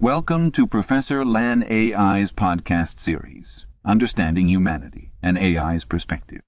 [0.00, 6.40] Welcome to Professor Lan AI's podcast series, Understanding Humanity, an AI's Perspective.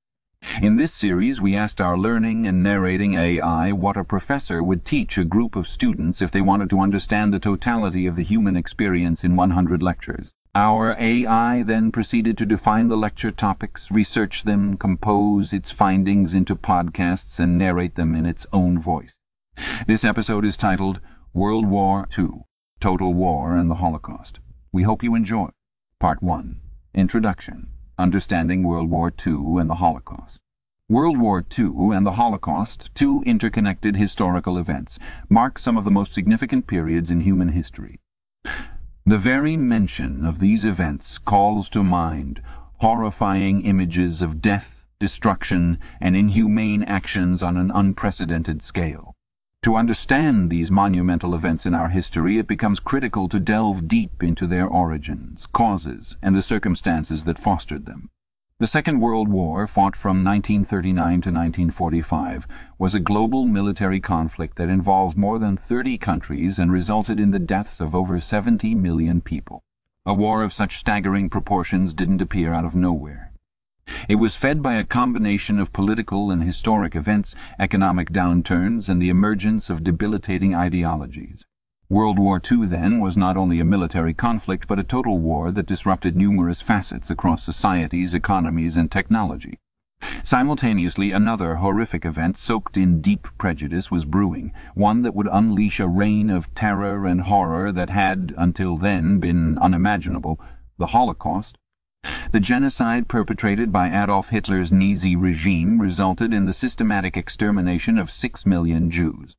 [0.62, 5.18] In this series, we asked our learning and narrating AI what a professor would teach
[5.18, 9.23] a group of students if they wanted to understand the totality of the human experience
[9.23, 10.32] in 100 lectures.
[10.55, 16.57] Our AI then proceeded to define the lecture topics, research them, compose its findings into
[16.57, 19.21] podcasts, and narrate them in its own voice.
[19.87, 21.00] This episode is titled
[21.34, 22.45] World War II
[22.82, 24.40] Total War and the Holocaust.
[24.72, 25.50] We hope you enjoy.
[26.00, 26.60] Part 1
[26.95, 30.40] Introduction Understanding World War II and the Holocaust.
[30.88, 36.12] World War II and the Holocaust, two interconnected historical events, mark some of the most
[36.12, 38.00] significant periods in human history.
[39.06, 42.42] The very mention of these events calls to mind
[42.78, 49.14] horrifying images of death, destruction, and inhumane actions on an unprecedented scale.
[49.62, 54.48] To understand these monumental events in our history it becomes critical to delve deep into
[54.48, 58.10] their origins, causes, and the circumstances that fostered them.
[58.59, 64.69] The Second World War, fought from 1939 to 1945, was a global military conflict that
[64.69, 69.63] involved more than 30 countries and resulted in the deaths of over 70 million people.
[70.05, 73.32] A war of such staggering proportions didn't appear out of nowhere.
[74.09, 79.11] It was fed by a combination of political and historic events, economic downturns, and the
[79.11, 81.45] emergence of debilitating ideologies.
[81.89, 85.67] World War II, then, was not only a military conflict but a total war that
[85.67, 89.59] disrupted numerous facets across societies, economies, and technology.
[90.25, 95.87] Simultaneously another horrific event soaked in deep prejudice was brewing, one that would unleash a
[95.87, 100.41] reign of terror and horror that had, until then, been unimaginable
[100.79, 101.59] the Holocaust.
[102.33, 108.47] The genocide perpetrated by Adolf Hitler's Nazi regime resulted in the systematic extermination of six
[108.47, 109.36] million Jews.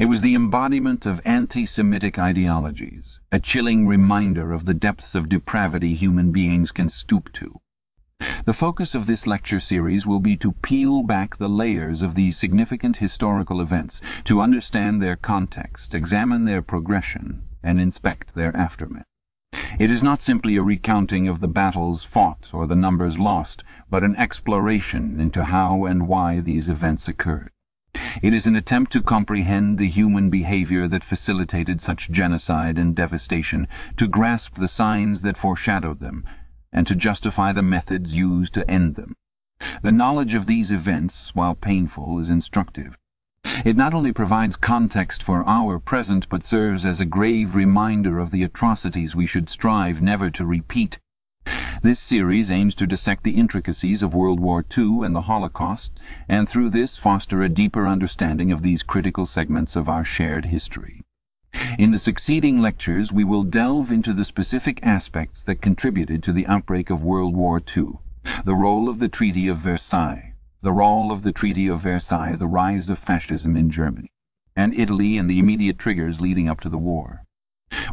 [0.00, 5.94] It was the embodiment of anti-Semitic ideologies, a chilling reminder of the depths of depravity
[5.94, 7.60] human beings can stoop to.
[8.46, 12.36] The focus of this lecture series will be to peel back the layers of these
[12.36, 19.06] significant historical events, to understand their context, examine their progression, and inspect their aftermath.
[19.78, 24.02] It is not simply a recounting of the battles fought or the numbers lost, but
[24.02, 27.50] an exploration into how and why these events occurred.
[28.22, 33.68] It is an attempt to comprehend the human behaviour that facilitated such genocide and devastation,
[33.96, 36.24] to grasp the signs that foreshadowed them,
[36.72, 39.14] and to justify the methods used to end them.
[39.82, 42.98] The knowledge of these events, while painful, is instructive.
[43.64, 48.30] It not only provides context for our present, but serves as a grave reminder of
[48.30, 50.98] the atrocities we should strive never to repeat.
[51.82, 56.48] This series aims to dissect the intricacies of World War II and the Holocaust, and
[56.48, 61.02] through this foster a deeper understanding of these critical segments of our shared history.
[61.78, 66.46] In the succeeding lectures we will delve into the specific aspects that contributed to the
[66.46, 67.98] outbreak of World War II,
[68.44, 70.33] the role of the Treaty of Versailles,
[70.64, 74.10] the role of the Treaty of Versailles, the rise of fascism in Germany,
[74.56, 77.22] and Italy and the immediate triggers leading up to the war.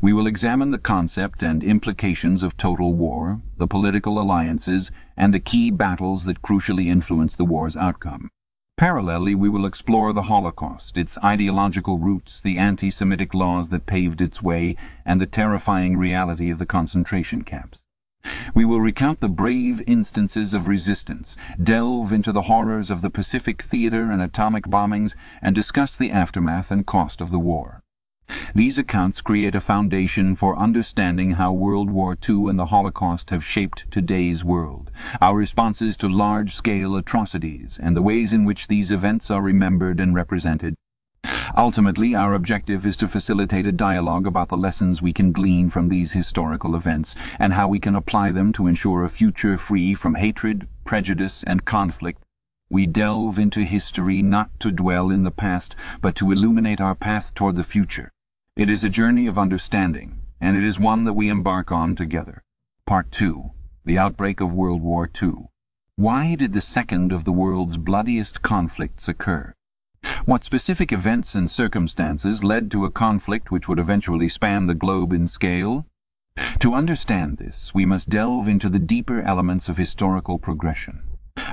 [0.02, 5.40] We will examine the concept and implications of total war, the political alliances, and the
[5.42, 8.30] key battles that crucially influenced the war's outcome.
[8.80, 14.42] Parallelly we will explore the Holocaust, its ideological roots, the anti-Semitic laws that paved its
[14.42, 17.81] way, and the terrifying reality of the concentration camps.
[18.54, 23.64] We will recount the brave instances of resistance, delve into the horrors of the Pacific
[23.64, 27.82] theatre and atomic bombings, and discuss the aftermath and cost of the war.
[28.54, 33.44] These accounts create a foundation for understanding how World War II and the Holocaust have
[33.44, 39.32] shaped today's world, our responses to large-scale atrocities, and the ways in which these events
[39.32, 40.76] are remembered and represented.
[41.58, 45.90] Ultimately, our objective is to facilitate a dialogue about the lessons we can glean from
[45.90, 50.16] these historical events, and how we can apply them to ensure a future free from
[50.16, 52.24] hatred, prejudice, and conflict.
[52.70, 57.34] We delve into history not to dwell in the past, but to illuminate our path
[57.34, 58.12] toward the future.
[58.56, 62.44] It is a journey of understanding, and it is one that we embark on together.
[62.86, 63.52] Part 2
[63.84, 65.50] The Outbreak of World War II
[65.98, 69.54] Why did the second of the world's bloodiest conflicts occur?
[70.26, 75.14] What specific events and circumstances led to a conflict which would eventually span the globe
[75.14, 75.88] in scale?
[76.60, 81.02] To understand this, we must delve into the deeper elements of historical progression,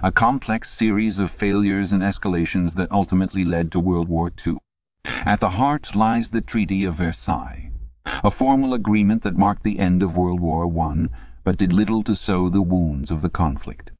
[0.02, 4.58] a complex series of failures and escalations that ultimately led to World War II.
[5.04, 7.72] At the heart lies the Treaty of Versailles,
[8.04, 11.06] a formal agreement that marked the end of World War I,
[11.42, 13.92] but did little to sow the wounds of the conflict.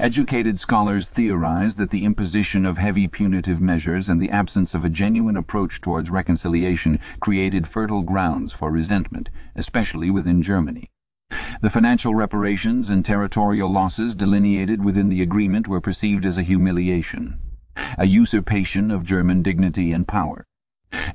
[0.00, 4.88] Educated scholars theorize that the imposition of heavy punitive measures and the absence of a
[4.88, 10.90] genuine approach towards reconciliation created fertile grounds for resentment, especially within Germany.
[11.60, 17.38] The financial reparations and territorial losses delineated within the agreement were perceived as a humiliation,
[17.96, 20.46] a usurpation of German dignity and power.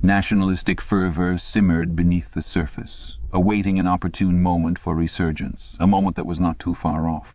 [0.02, 6.26] Nationalistic fervour simmered beneath the surface, awaiting an opportune moment for resurgence, a moment that
[6.26, 7.34] was not too far off.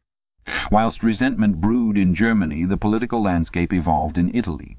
[0.71, 4.77] Whilst resentment brewed in Germany, the political landscape evolved in Italy.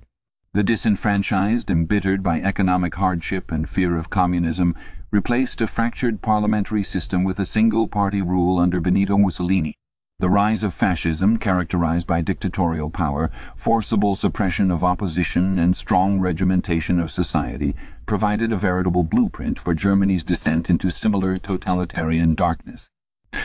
[0.52, 4.74] The disenfranchised, embittered by economic hardship and fear of communism,
[5.10, 9.74] replaced a fractured parliamentary system with a single-party rule under Benito Mussolini.
[10.20, 17.00] The rise of fascism, characterized by dictatorial power, forcible suppression of opposition and strong regimentation
[17.00, 17.74] of society,
[18.06, 22.90] provided a veritable blueprint for Germany's descent into similar totalitarian darkness.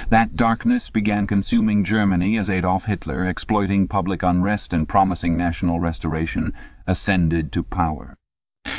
[0.09, 6.53] That darkness began consuming Germany as Adolf Hitler, exploiting public unrest and promising national restoration,
[6.85, 8.15] ascended to power.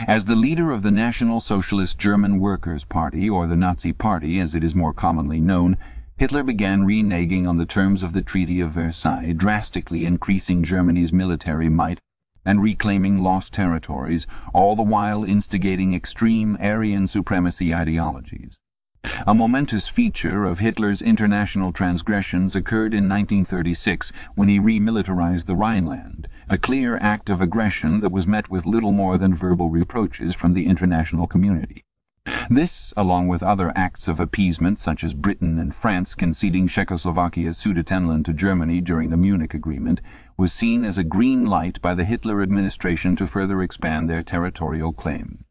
[0.06, 4.54] As the leader of the National Socialist German Workers' Party, or the Nazi Party as
[4.54, 5.76] it is more commonly known,
[6.16, 11.68] Hitler began reneging on the terms of the Treaty of Versailles, drastically increasing Germany's military
[11.68, 11.98] might
[12.44, 18.60] and reclaiming lost territories, all the while instigating extreme Aryan supremacy ideologies.
[19.26, 26.26] A momentous feature of Hitler's international transgressions occurred in 1936 when he remilitarized the Rhineland,
[26.48, 30.54] a clear act of aggression that was met with little more than verbal reproaches from
[30.54, 31.84] the international community.
[32.50, 38.24] This, along with other acts of appeasement such as Britain and France conceding Czechoslovakia's Sudetenland
[38.24, 40.00] to Germany during the Munich Agreement,
[40.36, 44.92] was seen as a green light by the Hitler administration to further expand their territorial
[44.92, 45.45] claims.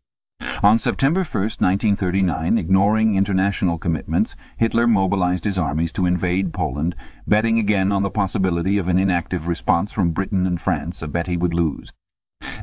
[0.66, 6.96] On September 1, 1939, ignoring international commitments, Hitler mobilized his armies to invade Poland,
[7.28, 11.28] betting again on the possibility of an inactive response from Britain and France, a bet
[11.28, 11.94] he would lose.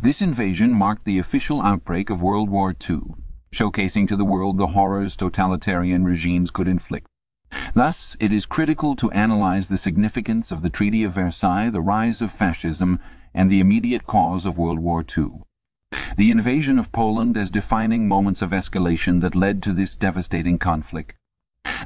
[0.02, 3.02] This invasion marked the official outbreak of World War II,
[3.54, 7.06] showcasing to the world the horrors totalitarian regimes could inflict.
[7.72, 12.20] Thus it is critical to analyze the significance of the Treaty of Versailles, the rise
[12.20, 12.98] of fascism,
[13.32, 15.44] and the immediate cause of World War II
[16.16, 21.14] the invasion of Poland as defining moments of escalation that led to this devastating conflict.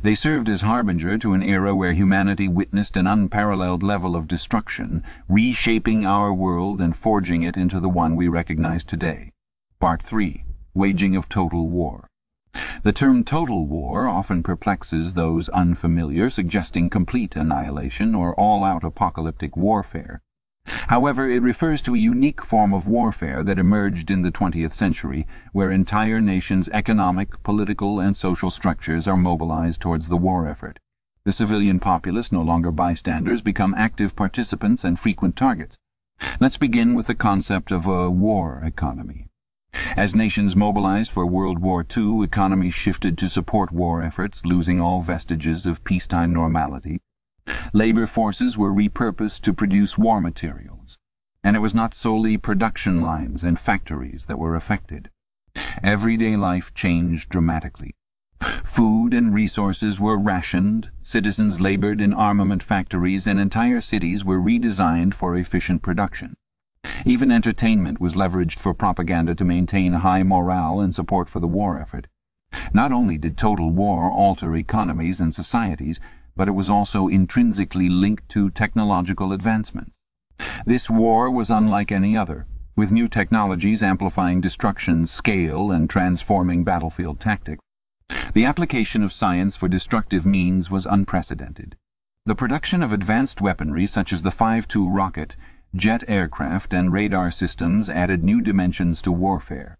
[0.02, 5.02] They served as harbinger to an era where humanity witnessed an unparalleled level of destruction,
[5.28, 9.32] reshaping our world and forging it into the one we recognize today.
[9.80, 10.44] Part 3.
[10.74, 12.06] Waging of Total War
[12.82, 20.20] The term total war often perplexes those unfamiliar, suggesting complete annihilation or all-out apocalyptic warfare.
[20.88, 25.26] However, it refers to a unique form of warfare that emerged in the twentieth century,
[25.52, 30.80] where entire nations' economic, political and social structures are mobilized towards the war effort.
[31.24, 35.78] The civilian populace, no longer bystanders, become active participants and frequent targets.
[36.40, 39.28] Let's begin with the concept of a war economy.
[39.96, 45.02] As nations mobilized for World War II, economies shifted to support war efforts, losing all
[45.02, 47.00] vestiges of peacetime normality.
[47.72, 50.98] Labour forces were repurposed to produce war materials,
[51.44, 55.10] and it was not solely production lines and factories that were affected.
[55.82, 57.94] Everyday life changed dramatically.
[58.64, 65.14] Food and resources were rationed, citizens laboured in armament factories, and entire cities were redesigned
[65.14, 66.34] for efficient production.
[67.04, 71.80] Even entertainment was leveraged for propaganda to maintain high morale and support for the war
[71.80, 72.06] effort.
[72.72, 75.98] Not only did total war alter economies and societies,
[76.36, 80.06] but it was also intrinsically linked to technological advancements.
[80.66, 87.18] This war was unlike any other, with new technologies amplifying destruction's scale and transforming battlefield
[87.18, 87.62] tactics.
[88.34, 91.74] The application of science for destructive means was unprecedented.
[92.26, 95.36] The production of advanced weaponry such as the 5-2 rocket,
[95.74, 99.78] jet aircraft and radar systems added new dimensions to warfare.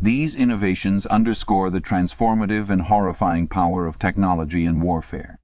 [0.00, 5.38] These innovations underscore the transformative and horrifying power of technology in warfare.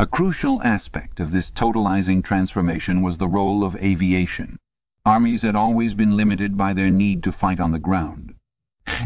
[0.00, 4.56] A crucial aspect of this totalizing transformation was the role of aviation.
[5.04, 8.32] Armies had always been limited by their need to fight on the ground.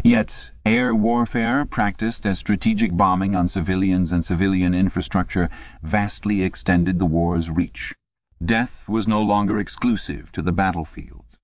[0.05, 5.49] Yet air warfare, practiced as strategic bombing on civilians and civilian infrastructure,
[5.83, 7.93] vastly extended the war's reach.
[8.41, 11.37] Death was no longer exclusive to the battlefields.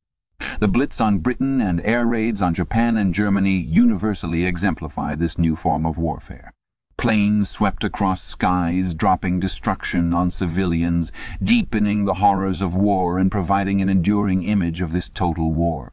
[0.62, 5.58] The Blitz on Britain and air raids on Japan and Germany universally exemplified this new
[5.58, 6.54] form of warfare.
[7.02, 13.82] Planes swept across skies, dropping destruction on civilians, deepening the horrors of war and providing
[13.82, 15.92] an enduring image of this total war.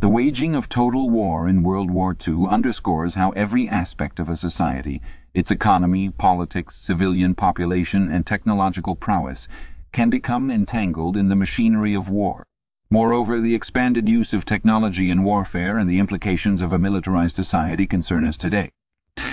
[0.00, 4.36] The waging of total war in World War II underscores how every aspect of a
[4.36, 5.00] society,
[5.32, 9.46] its economy, politics, civilian population and technological prowess,
[9.92, 12.42] can become entangled in the machinery of war.
[12.90, 17.86] Moreover, the expanded use of technology in warfare and the implications of a militarized society
[17.86, 18.72] concern us today.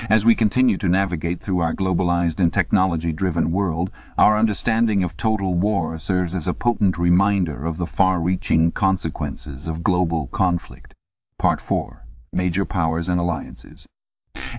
[0.10, 5.54] As we continue to navigate through our globalized and technology-driven world, our understanding of total
[5.54, 10.96] war serves as a potent reminder of the far-reaching consequences of global conflict.
[11.38, 12.08] Part 4.
[12.34, 13.86] Major Powers and Alliances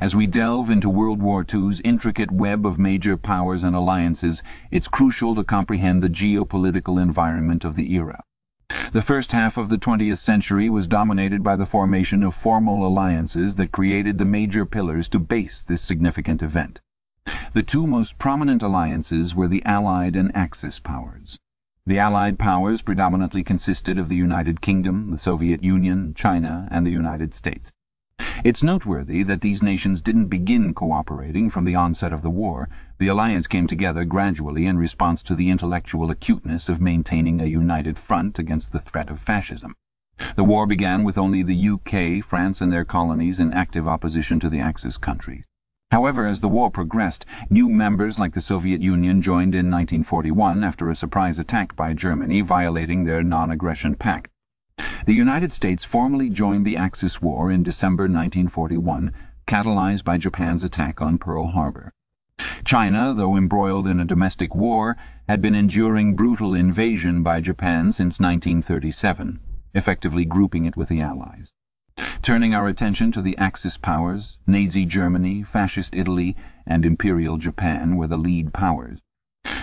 [0.01, 4.87] As we delve into World War II's intricate web of major powers and alliances, it's
[4.87, 8.23] crucial to comprehend the geopolitical environment of the era.
[8.93, 13.57] The first half of the twentieth century was dominated by the formation of formal alliances
[13.57, 16.81] that created the major pillars to base this significant event.
[17.53, 21.39] The two most prominent alliances were the Allied and Axis powers.
[21.87, 26.91] The Allied powers predominantly consisted of the United Kingdom, the Soviet Union, China, and the
[26.91, 27.73] United States.
[28.45, 32.69] It's noteworthy that these nations didn't begin cooperating from the onset of the war.
[32.99, 37.99] The alliance came together gradually in response to the intellectual acuteness of maintaining a united
[37.99, 39.75] front against the threat of fascism.
[40.37, 44.51] The war began with only the UK, France and their colonies in active opposition to
[44.51, 45.45] the Axis countries.
[45.91, 50.89] However, as the war progressed, new members like the Soviet Union joined in 1941 after
[50.89, 54.31] a surprise attack by Germany violating their non-aggression pact.
[55.07, 59.13] The United States formally joined the Axis war in December 1941,
[59.47, 61.93] catalyzed by Japan's attack on Pearl Harbor.
[62.65, 64.97] China, though embroiled in a domestic war,
[65.29, 69.41] had been enduring brutal invasion by Japan since 1937,
[69.75, 71.53] effectively grouping it with the Allies.
[72.23, 78.07] Turning our attention to the Axis powers, Nazi Germany, Fascist Italy, and Imperial Japan were
[78.07, 79.01] the lead powers.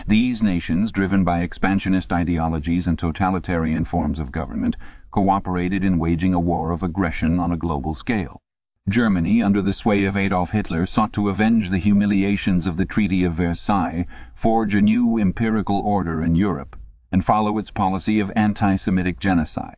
[0.08, 4.76] These nations, driven by expansionist ideologies and totalitarian forms of government,
[5.12, 8.42] cooperated in waging a war of aggression on a global scale.
[8.90, 13.24] Germany, under the sway of Adolf Hitler, sought to avenge the humiliations of the Treaty
[13.26, 16.78] of Versailles, forge a new empirical order in Europe,
[17.12, 19.76] and follow its policy of anti-Semitic genocide.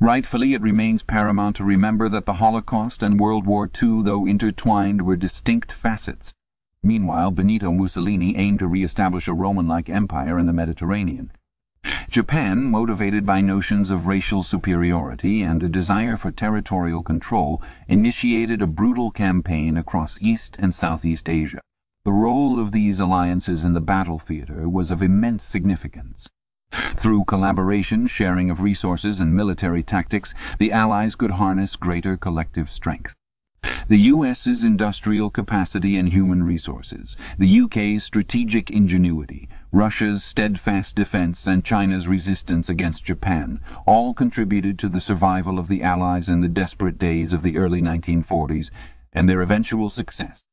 [0.00, 5.02] Rightfully, it remains paramount to remember that the Holocaust and World War II, though intertwined,
[5.02, 6.32] were distinct facets.
[6.82, 11.32] Meanwhile, Benito Mussolini aimed to re-establish a Roman-like empire in the Mediterranean.
[12.08, 18.66] Japan, motivated by notions of racial superiority and a desire for territorial control, initiated a
[18.66, 21.60] brutal campaign across East and Southeast Asia.
[22.04, 26.28] The role of these alliances in the battle theatre was of immense significance.
[26.70, 33.14] Through collaboration, sharing of resources and military tactics, the Allies could harness greater collective strength.
[33.88, 41.64] The U.S.'s industrial capacity and human resources, the U.K.'s strategic ingenuity, Russia's steadfast defence and
[41.64, 46.98] China's resistance against Japan all contributed to the survival of the Allies in the desperate
[46.98, 48.70] days of the early 1940s
[49.12, 50.44] and their eventual success.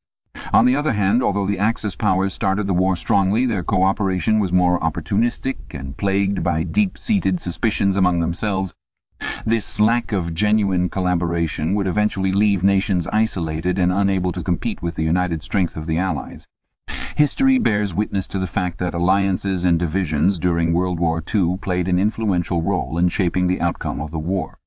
[0.52, 4.52] On the other hand, although the Axis powers started the war strongly, their cooperation was
[4.52, 8.74] more opportunistic and plagued by deep-seated suspicions among themselves.
[9.46, 14.96] This lack of genuine collaboration would eventually leave nations isolated and unable to compete with
[14.96, 16.48] the united strength of the Allies.
[17.16, 21.88] History bears witness to the fact that alliances and divisions during World War II played
[21.88, 24.58] an influential role in shaping the outcome of the war.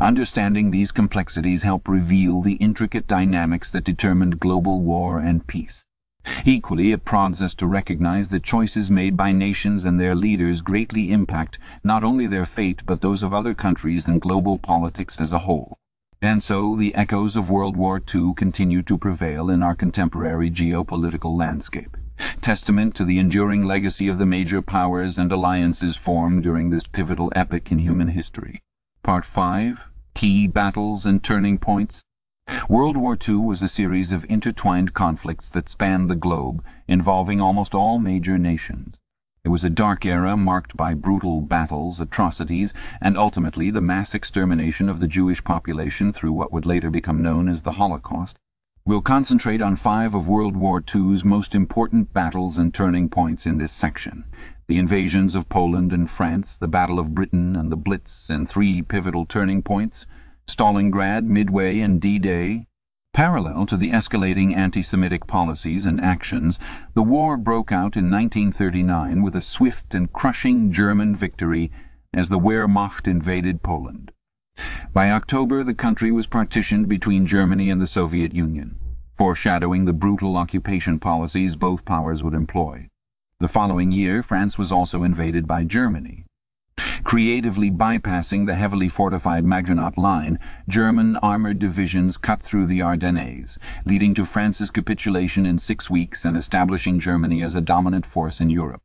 [0.00, 5.88] Understanding these complexities help reveal the intricate dynamics that determined global war and peace.
[6.44, 11.10] Equally, it prods us to recognize that choices made by nations and their leaders greatly
[11.12, 15.40] impact not only their fate but those of other countries and global politics as a
[15.40, 15.78] whole.
[16.22, 21.34] And so the echoes of World War II continue to prevail in our contemporary geopolitical
[21.36, 21.96] landscape,
[22.42, 27.32] testament to the enduring legacy of the major powers and alliances formed during this pivotal
[27.34, 28.60] epoch in human history.
[29.02, 29.80] Part 5
[30.14, 32.02] Key Battles and Turning Points
[32.68, 37.74] World War II was a series of intertwined conflicts that spanned the globe, involving almost
[37.74, 38.98] all major nations.
[39.44, 44.88] It was a dark era marked by brutal battles, atrocities, and ultimately the mass extermination
[44.88, 48.36] of the Jewish population through what would later become known as the Holocaust.
[48.84, 53.58] We'll concentrate on five of World War II's most important battles and turning points in
[53.58, 54.24] this section.
[54.66, 58.82] The invasions of Poland and France, the Battle of Britain and the Blitz, and three
[58.82, 60.04] pivotal turning points–
[60.50, 62.66] Stalingrad, Midway, and D-Day.
[63.14, 66.58] Parallel to the escalating anti-Semitic policies and actions,
[66.94, 71.70] the war broke out in 1939 with a swift and crushing German victory
[72.12, 74.10] as the Wehrmacht invaded Poland.
[74.92, 78.76] By October the country was partitioned between Germany and the Soviet Union,
[79.16, 82.88] foreshadowing the brutal occupation policies both powers would employ.
[83.38, 86.26] The following year France was also invaded by Germany.
[87.04, 94.14] Creatively bypassing the heavily fortified Maginot Line, German armoured divisions cut through the Ardennes, leading
[94.14, 98.82] to France's capitulation in six weeks and establishing Germany as a dominant force in Europe.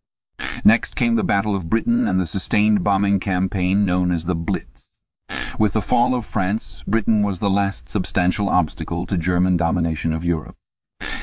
[0.63, 4.89] Next came the Battle of Britain and the sustained bombing campaign known as the Blitz.
[5.57, 10.25] With the fall of France, Britain was the last substantial obstacle to German domination of
[10.25, 10.55] Europe.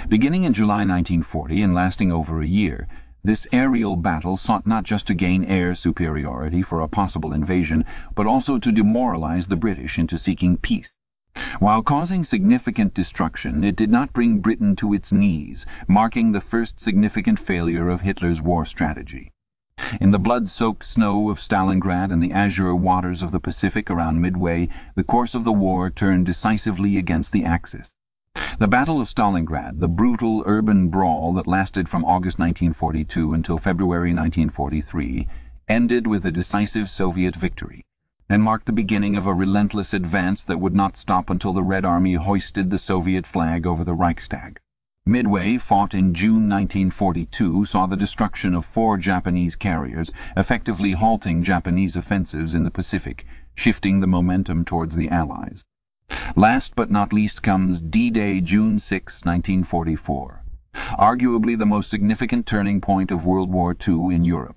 [0.09, 2.89] Beginning in July 1940 and lasting over a year,
[3.25, 8.27] this aerial battle sought not just to gain air superiority for a possible invasion, but
[8.27, 10.95] also to demoralize the British into seeking peace.
[11.61, 16.81] While causing significant destruction, it did not bring Britain to its knees, marking the first
[16.81, 19.33] significant failure of Hitler's war strategy.
[20.01, 24.69] In the blood-soaked snow of Stalingrad and the azure waters of the Pacific around Midway,
[24.95, 27.97] the course of the war turned decisively against the Axis.
[28.63, 34.15] The Battle of Stalingrad, the brutal urban brawl that lasted from August 1942 until February
[34.15, 35.27] 1943,
[35.67, 37.83] ended with a decisive Soviet victory
[38.29, 41.85] and marked the beginning of a relentless advance that would not stop until the Red
[41.85, 44.61] Army hoisted the Soviet flag over the Reichstag.
[45.05, 51.97] Midway, fought in June 1942, saw the destruction of four Japanese carriers, effectively halting Japanese
[51.97, 53.27] offensives in the Pacific,
[53.57, 55.65] shifting the momentum towards the Allies.
[56.37, 60.43] Last but not least comes D-Day, June 6, 1944,
[60.99, 64.57] arguably the most significant turning point of World War II in Europe.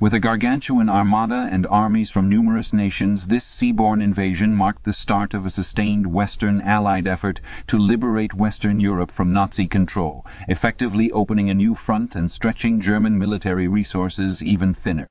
[0.00, 5.34] With a gargantuan armada and armies from numerous nations, this seaborne invasion marked the start
[5.34, 11.48] of a sustained Western Allied effort to liberate Western Europe from Nazi control, effectively opening
[11.48, 15.06] a new front and stretching German military resources even thinner.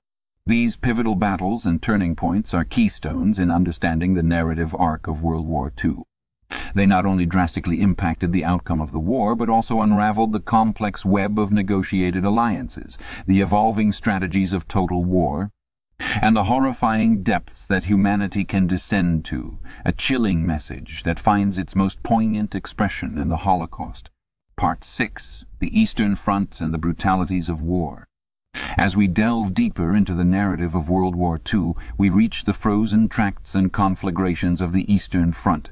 [0.48, 5.46] These pivotal battles and turning points are keystones in understanding the narrative arc of World
[5.46, 6.04] War II.
[6.74, 11.04] They not only drastically impacted the outcome of the war, but also unravelled the complex
[11.04, 15.52] web of negotiated alliances, the evolving strategies of total war,
[16.22, 21.76] and the horrifying depths that humanity can descend to, a chilling message that finds its
[21.76, 24.10] most poignant expression in the Holocaust.
[24.56, 28.08] Part 6 The Eastern Front and the Brutalities of War
[28.78, 33.10] As we delve deeper into the narrative of World War II, we reach the frozen
[33.10, 35.72] tracts and conflagrations of the Eastern Front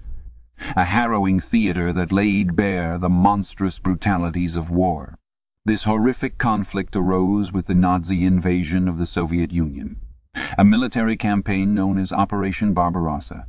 [0.76, 5.18] a harrowing theatre that laid bare the monstrous brutalities of war.
[5.66, 9.98] This horrific conflict arose with the Nazi invasion of the Soviet Union.
[10.58, 13.48] A military campaign known as Operation Barbarossa,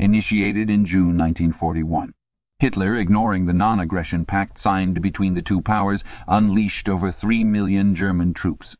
[0.00, 2.14] initiated in June 1941.
[2.58, 8.32] Hitler, ignoring the non-aggression pact signed between the two powers, unleashed over three million German
[8.32, 8.78] troops.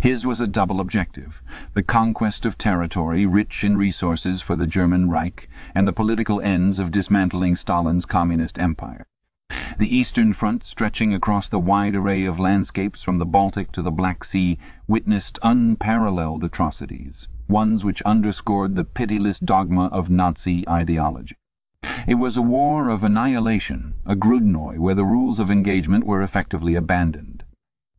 [0.00, 1.40] His was a double objective,
[1.74, 6.80] the conquest of territory rich in resources for the German Reich and the political ends
[6.80, 9.06] of dismantling Stalin's communist empire.
[9.78, 13.92] The Eastern Front, stretching across the wide array of landscapes from the Baltic to the
[13.92, 21.36] Black Sea, witnessed unparalleled atrocities, ones which underscored the pitiless dogma of Nazi ideology.
[22.06, 26.74] It was a war of annihilation, a Grudnoy where the rules of engagement were effectively
[26.74, 27.44] abandoned.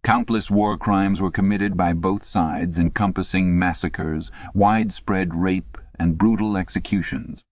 [0.04, 7.44] Countless war crimes were committed by both sides, encompassing massacres, widespread rape, and brutal executions.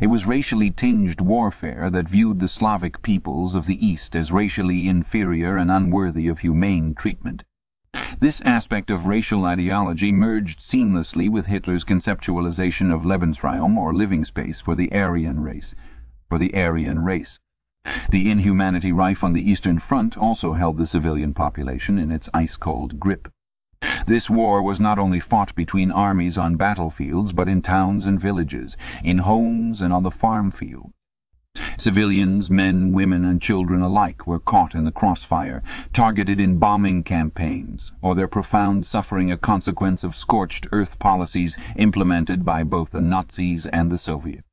[0.00, 4.88] It was racially tinged warfare that viewed the Slavic peoples of the East as racially
[4.88, 7.44] inferior and unworthy of humane treatment.
[8.20, 14.60] This aspect of racial ideology merged seamlessly with Hitler's conceptualization of Lebensraum, or living space,
[14.60, 15.74] for the Aryan race.
[16.28, 17.38] For the Aryan race.
[18.10, 22.98] The inhumanity rife on the Eastern Front also held the civilian population in its ice-cold
[22.98, 23.28] grip.
[24.06, 28.76] This war was not only fought between armies on battlefields, but in towns and villages,
[29.04, 30.92] in homes and on the farm fields.
[31.76, 37.92] Civilians, men, women and children alike were caught in the crossfire, targeted in bombing campaigns,
[38.02, 43.66] or their profound suffering a consequence of scorched earth policies implemented by both the Nazis
[43.66, 44.44] and the Soviets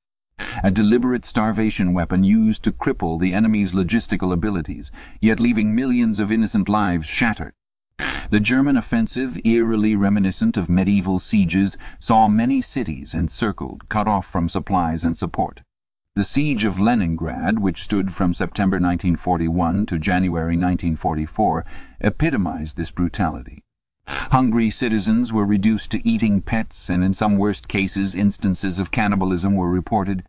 [0.63, 4.91] a deliberate starvation weapon used to cripple the enemy's logistical abilities,
[5.21, 7.53] yet leaving millions of innocent lives shattered.
[8.29, 14.49] The German offensive, eerily reminiscent of medieval sieges, saw many cities encircled, cut off from
[14.49, 15.61] supplies and support.
[16.17, 21.65] The siege of Leningrad, which stood from September 1941 to January 1944,
[21.99, 23.65] epitomized this brutality.
[24.07, 29.55] Hungry citizens were reduced to eating pets, and in some worst cases instances of cannibalism
[29.55, 30.23] were reported.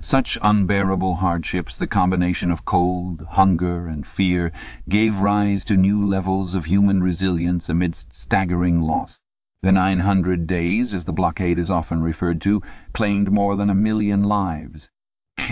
[0.00, 4.52] Such unbearable hardships, the combination of cold, hunger, and fear,
[4.88, 9.24] gave rise to new levels of human resilience amidst staggering loss.
[9.62, 14.22] The 900 days, as the blockade is often referred to, claimed more than a million
[14.22, 14.88] lives.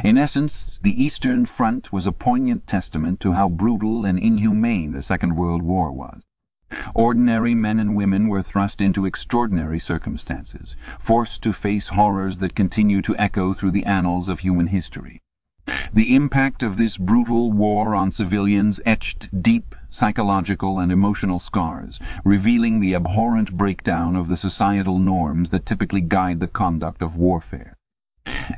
[0.04, 5.02] In essence, the Eastern Front was a poignant testament to how brutal and inhumane the
[5.02, 6.22] Second World War was.
[6.94, 13.02] Ordinary men and women were thrust into extraordinary circumstances, forced to face horrors that continue
[13.02, 15.20] to echo through the annals of human history.
[15.92, 22.78] The impact of this brutal war on civilians etched deep psychological and emotional scars, revealing
[22.78, 27.77] the abhorrent breakdown of the societal norms that typically guide the conduct of warfare.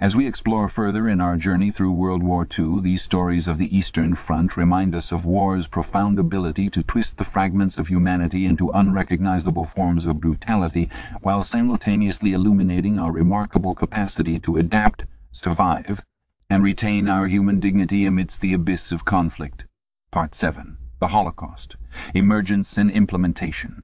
[0.01, 3.77] As we explore further in our journey through World War II, these stories of the
[3.77, 8.71] Eastern Front remind us of war's profound ability to twist the fragments of humanity into
[8.71, 10.89] unrecognizable forms of brutality,
[11.23, 16.05] while simultaneously illuminating our remarkable capacity to adapt, survive,
[16.49, 19.67] and retain our human dignity amidst the abyss of conflict.
[20.11, 20.77] Part 7.
[20.99, 21.77] The Holocaust.
[22.15, 23.83] Emergence and Implementation.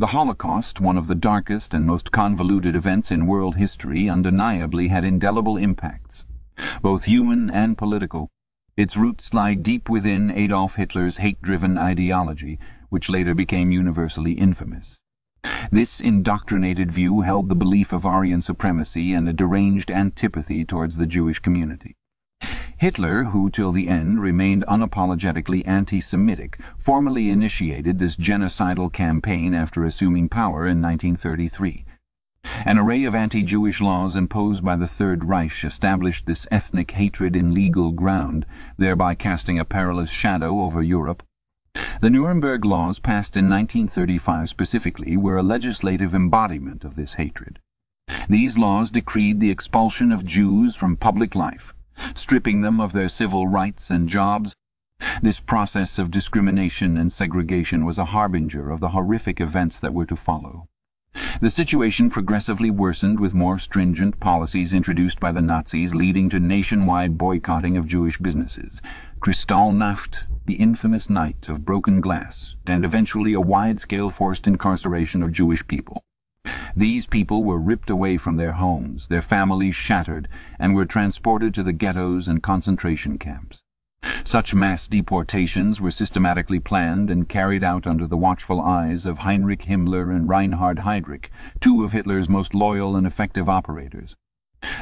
[0.00, 5.02] The Holocaust, one of the darkest and most convoluted events in world history, undeniably had
[5.02, 6.24] indelible impacts,
[6.80, 8.30] both human and political.
[8.76, 15.02] Its roots lie deep within Adolf Hitler's hate-driven ideology, which later became universally infamous.
[15.72, 21.06] This indoctrinated view held the belief of Aryan supremacy and a deranged antipathy towards the
[21.06, 21.96] Jewish community.
[22.78, 30.28] Hitler, who till the end remained unapologetically anti-Semitic, formally initiated this genocidal campaign after assuming
[30.28, 31.84] power in 1933.
[32.64, 37.52] An array of anti-Jewish laws imposed by the Third Reich established this ethnic hatred in
[37.52, 41.24] legal ground, thereby casting a perilous shadow over Europe.
[42.00, 47.58] The Nuremberg laws, passed in 1935 specifically, were a legislative embodiment of this hatred.
[48.28, 51.74] These laws decreed the expulsion of Jews from public life
[52.14, 54.54] stripping them of their civil rights and jobs.
[55.22, 60.06] This process of discrimination and segregation was a harbinger of the horrific events that were
[60.06, 60.68] to follow.
[61.40, 67.16] The situation progressively worsened with more stringent policies introduced by the Nazis leading to nationwide
[67.16, 68.80] boycotting of Jewish businesses,
[69.20, 75.66] Kristallnacht, the infamous night of broken glass, and eventually a wide-scale forced incarceration of Jewish
[75.66, 76.02] people.
[76.78, 80.28] These people were ripped away from their homes, their families shattered,
[80.60, 83.64] and were transported to the ghettos and concentration camps.
[84.22, 89.62] Such mass deportations were systematically planned and carried out under the watchful eyes of Heinrich
[89.62, 94.14] Himmler and Reinhard Heydrich, two of Hitler's most loyal and effective operators.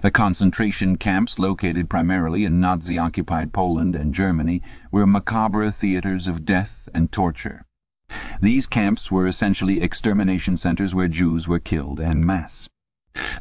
[0.03, 6.91] The concentration camps, located primarily in Nazi-occupied Poland and Germany, were macabre theatres of death
[6.93, 7.65] and torture.
[8.40, 12.69] These camps were essentially extermination centres where Jews were killed en masse.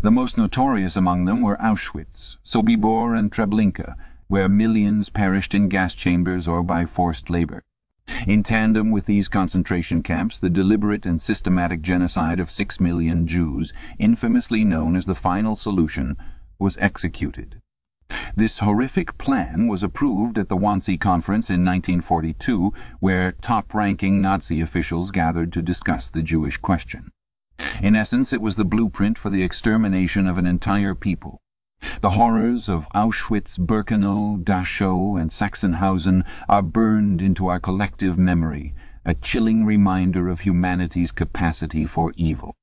[0.02, 3.96] The most notorious among them were Auschwitz, Sobibor and Treblinka,
[4.28, 7.62] where millions perished in gas chambers or by forced labour.
[8.26, 13.74] In tandem with these concentration camps, the deliberate and systematic genocide of six million Jews,
[14.00, 16.16] infamously known as the Final Solution,
[16.58, 17.62] was executed.
[18.38, 25.10] This horrific plan was approved at the Wannsee Conference in 1942, where top-ranking Nazi officials
[25.10, 27.12] gathered to discuss the Jewish question.
[27.82, 31.40] In essence, it was the blueprint for the extermination of an entire people.
[32.02, 38.74] The horrors of Auschwitz, Birkenau, Dachau and Sachsenhausen are burned into our collective memory,
[39.06, 42.54] a chilling reminder of humanity's capacity for evil.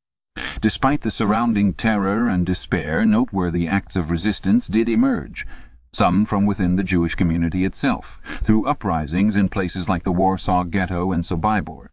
[0.63, 5.45] Despite the surrounding terror and despair, noteworthy acts of resistance did emerge,
[5.93, 11.11] some from within the Jewish community itself, through uprisings in places like the Warsaw Ghetto
[11.11, 11.91] and Sobibor.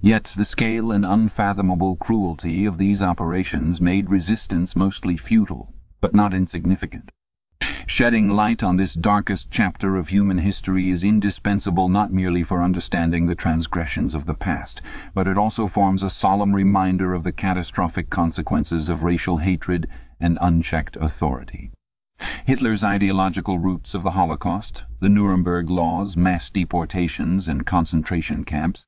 [0.00, 6.32] Yet the scale and unfathomable cruelty of these operations made resistance mostly futile, but not
[6.32, 7.10] insignificant.
[8.00, 13.26] Shedding light on this darkest chapter of human history is indispensable not merely for understanding
[13.26, 14.80] the transgressions of the past,
[15.12, 19.88] but it also forms a solemn reminder of the catastrophic consequences of racial hatred
[20.20, 21.72] and unchecked authority.
[22.46, 28.86] Hitler's ideological roots of the Holocaust, the Nuremberg laws, mass deportations and concentration camps,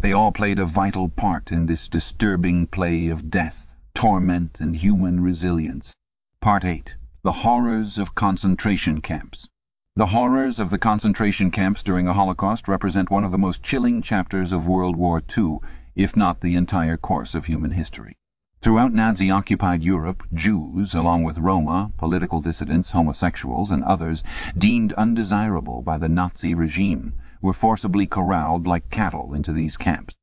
[0.00, 5.20] they all played a vital part in this disturbing play of death, torment and human
[5.20, 5.92] resilience.
[6.40, 9.48] Part 8 the Horrors of Concentration Camps
[9.96, 14.02] The horrors of the concentration camps during the Holocaust represent one of the most chilling
[14.02, 15.60] chapters of World War II,
[15.96, 18.18] if not the entire course of human history.
[18.60, 24.22] Throughout Nazi-occupied Europe, Jews, along with Roma, political dissidents, homosexuals and others
[24.58, 30.14] deemed undesirable by the Nazi regime, were forcibly corralled like cattle into these camps.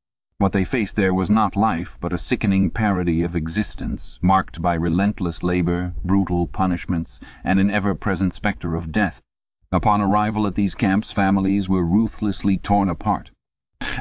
[0.42, 4.74] What they faced there was not life, but a sickening parody of existence, marked by
[4.74, 9.22] relentless labour, brutal punishments, and an ever-present spectre of death.
[9.70, 13.30] Upon arrival at these camps families were ruthlessly torn apart.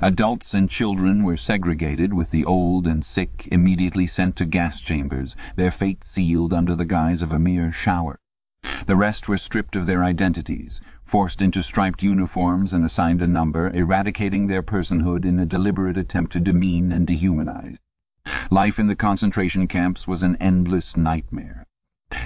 [0.02, 5.36] Adults and children were segregated, with the old and sick immediately sent to gas chambers,
[5.58, 8.18] their fate sealed under the guise of a mere shower.
[8.88, 13.70] The rest were stripped of their identities, forced into striped uniforms and assigned a number,
[13.72, 17.76] eradicating their personhood in a deliberate attempt to demean and dehumanize.
[18.50, 21.68] Life in the concentration camps was an endless nightmare.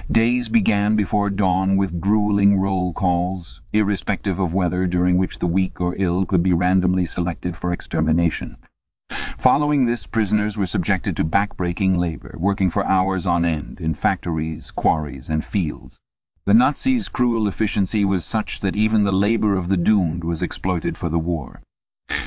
[0.08, 5.80] Days began before dawn with gruelling roll calls, irrespective of weather, during which the weak
[5.80, 8.56] or ill could be randomly selected for extermination.
[9.36, 14.70] Following this prisoners were subjected to back-breaking labour, working for hours on end, in factories,
[14.70, 15.98] quarries and fields.
[16.46, 20.96] The Nazis' cruel efficiency was such that even the labour of the doomed was exploited
[20.96, 21.60] for the war.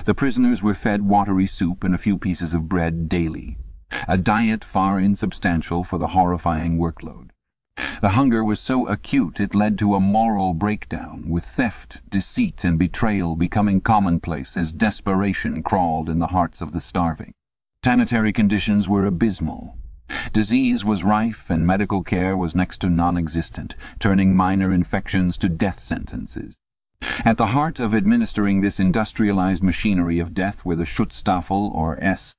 [0.03, 3.58] The prisoners were fed watery soup and a few pieces of bread daily,
[4.10, 7.29] a diet far insubstantial for the horrifying workload.
[8.01, 12.77] The hunger was so acute it led to a moral breakdown, with theft, deceit and
[12.77, 17.32] betrayal becoming commonplace as desperation crawled in the hearts of the starving.
[17.86, 19.77] Sanitary conditions were abysmal.
[20.34, 25.80] Disease was rife and medical care was next to non-existent, turning minor infections to death
[25.80, 26.58] sentences.
[27.24, 32.34] At the heart of administering this industrialized machinery of death were the Schutzstaffel, or S.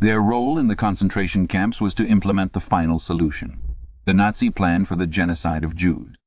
[0.00, 3.58] Their role in the concentration camps was to implement the final solution
[4.04, 6.17] the Nazi plan for the genocide of Jews.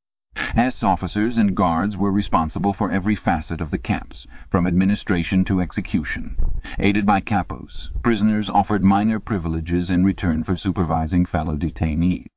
[0.55, 5.61] S officers and guards were responsible for every facet of the camps, from administration to
[5.61, 6.35] execution.
[6.77, 12.27] Aided by capos, prisoners offered minor privileges in return for supervising fellow detainees.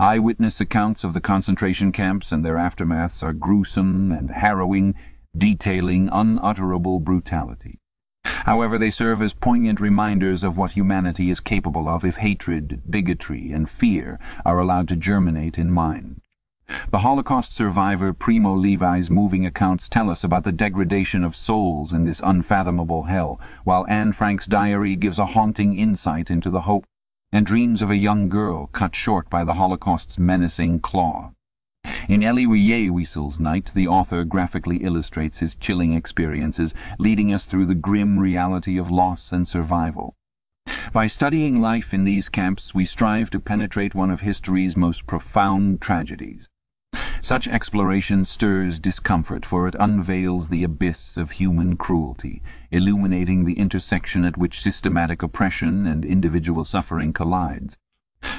[0.00, 4.94] Eyewitness accounts of the concentration camps and their aftermaths are gruesome and harrowing,
[5.36, 7.78] detailing unutterable brutality.
[8.24, 13.52] However, they serve as poignant reminders of what humanity is capable of if hatred, bigotry
[13.52, 16.20] and fear are allowed to germinate in mind.
[16.92, 22.04] The Holocaust survivor Primo Levi's moving accounts tell us about the degradation of souls in
[22.04, 26.86] this unfathomable hell, while Anne Frank's diary gives a haunting insight into the hope
[27.32, 31.32] and dreams of a young girl cut short by the Holocaust's menacing claw.
[32.08, 37.74] In Elie Wiesel's Night the author graphically illustrates his chilling experiences, leading us through the
[37.74, 40.14] grim reality of loss and survival.
[40.92, 45.82] By studying life in these camps we strive to penetrate one of history's most profound
[45.82, 46.48] tragedies.
[47.26, 54.24] Such exploration stirs discomfort, for it unveils the abyss of human cruelty, illuminating the intersection
[54.24, 57.76] at which systematic oppression and individual suffering collides.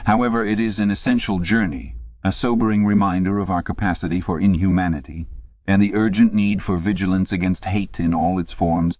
[0.05, 5.27] However, it is an essential journey a sobering reminder of our capacity for inhumanity
[5.67, 8.99] and the urgent need for vigilance against hate in all its forms.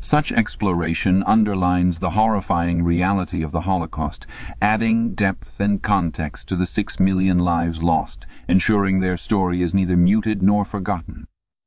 [0.00, 4.26] Such exploration underlines the horrifying reality of the Holocaust,
[4.62, 9.98] adding depth and context to the six million lives lost, ensuring their story is neither
[9.98, 11.26] muted nor forgotten.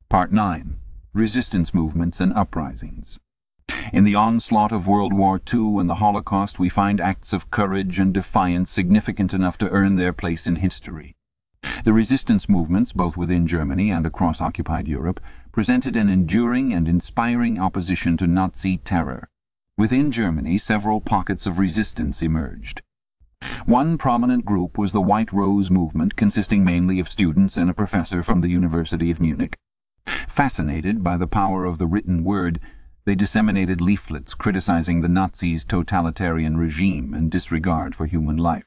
[0.10, 0.78] Part 9.
[1.14, 3.20] Resistance Movements and Uprisings
[3.94, 8.00] in the onslaught of World War II and the Holocaust we find acts of courage
[8.00, 11.16] and defiance significant enough to earn their place in history.
[11.84, 15.20] The resistance movements, both within Germany and across occupied Europe,
[15.52, 19.28] presented an enduring and inspiring opposition to Nazi terror.
[19.78, 22.82] Within Germany several pockets of resistance emerged.
[23.66, 28.22] One prominent group was the White Rose movement, consisting mainly of students and a professor
[28.24, 29.58] from the University of Munich.
[30.28, 32.60] Fascinated by the power of the written word,
[33.04, 38.66] they disseminated leaflets criticizing the Nazis' totalitarian regime and disregard for human life.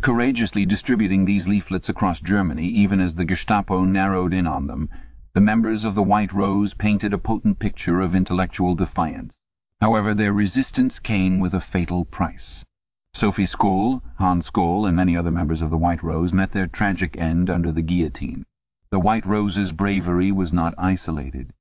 [0.00, 4.88] Courageously distributing these leaflets across Germany, even as the Gestapo narrowed in on them,
[5.36, 9.38] the members of the White Rose painted a potent picture of intellectual defiance.
[9.82, 12.64] However, their resistance came with a fatal price.
[13.12, 17.18] Sophie Scholl, Hans Scholl, and many other members of the White Rose met their tragic
[17.18, 18.46] end under the guillotine.
[18.88, 21.52] The White Rose's bravery was not isolated.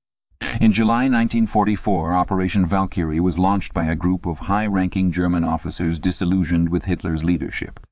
[0.61, 6.69] In July 1944 Operation Valkyrie was launched by a group of high-ranking German officers disillusioned
[6.69, 7.85] with Hitler's leadership.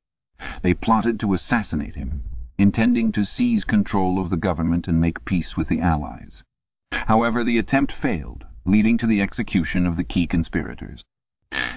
[0.61, 2.23] They plotted to assassinate him,
[2.57, 6.43] intending to seize control of the government and make peace with the Allies.
[6.91, 11.03] However, the attempt failed, leading to the execution of the key conspirators.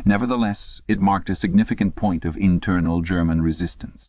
[0.04, 4.08] Nevertheless, it marked a significant point of internal German resistance.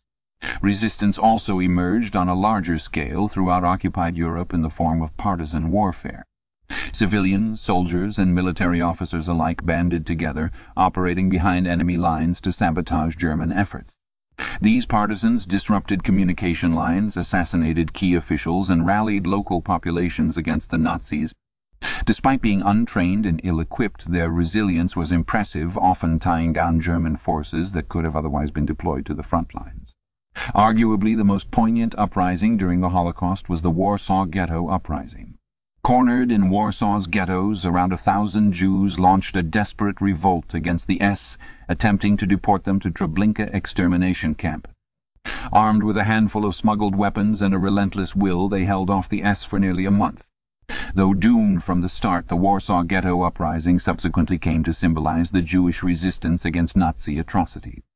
[0.62, 5.70] Resistance also emerged on a larger scale throughout occupied Europe in the form of partisan
[5.70, 6.24] warfare.
[6.92, 13.52] Civilians, soldiers and military officers alike banded together, operating behind enemy lines to sabotage German
[13.52, 13.96] efforts.
[14.60, 21.32] These partisans disrupted communication lines, assassinated key officials and rallied local populations against the Nazis.
[22.04, 27.88] Despite being untrained and ill-equipped, their resilience was impressive, often tying down German forces that
[27.88, 29.94] could have otherwise been deployed to the front lines.
[30.54, 35.37] Arguably the most poignant uprising during the Holocaust was the Warsaw Ghetto Uprising.
[35.88, 41.38] Cornered in Warsaw's ghettos, around a thousand Jews launched a desperate revolt against the S,
[41.66, 44.68] attempting to deport them to Treblinka extermination camp.
[45.50, 49.22] Armed with a handful of smuggled weapons and a relentless will, they held off the
[49.22, 50.26] S for nearly a month.
[50.94, 55.82] Though doomed from the start, the Warsaw Ghetto Uprising subsequently came to symbolize the Jewish
[55.82, 57.87] resistance against Nazi atrocities.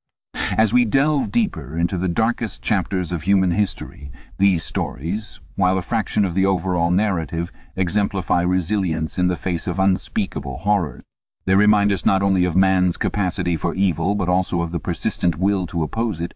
[0.59, 5.83] As we delve deeper into the darkest chapters of human history, these stories, while a
[5.83, 11.05] fraction of the overall narrative, exemplify resilience in the face of unspeakable horrors.
[11.47, 15.39] They remind us not only of man's capacity for evil, but also of the persistent
[15.39, 16.35] will to oppose it.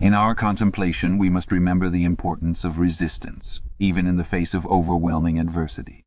[0.00, 4.66] In our contemplation we must remember the importance of resistance, even in the face of
[4.66, 6.02] overwhelming adversity.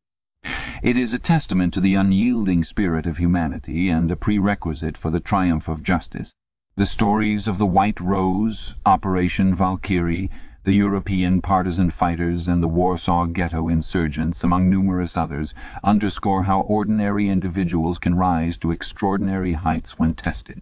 [0.84, 5.22] It is a testament to the unyielding spirit of humanity, and a prerequisite for the
[5.22, 6.34] triumph of justice.
[6.78, 10.30] The stories of the White Rose, Operation Valkyrie,
[10.64, 17.30] the European partisan fighters, and the Warsaw Ghetto insurgents, among numerous others, underscore how ordinary
[17.30, 20.60] individuals can rise to extraordinary heights when tested.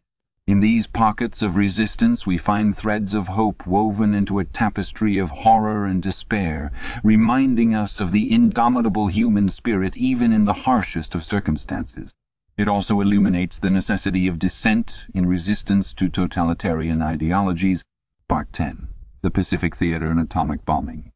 [0.47, 5.31] In these pockets of resistance we find threads of hope woven into a tapestry of
[5.31, 6.71] horror and despair,
[7.03, 12.13] reminding us of the indomitable human spirit even in the harshest of circumstances.
[12.57, 17.83] It also illuminates the necessity of dissent in resistance to totalitarian ideologies.
[18.29, 18.87] Part 10.
[19.21, 21.11] The Pacific Theater and Atomic Bombing.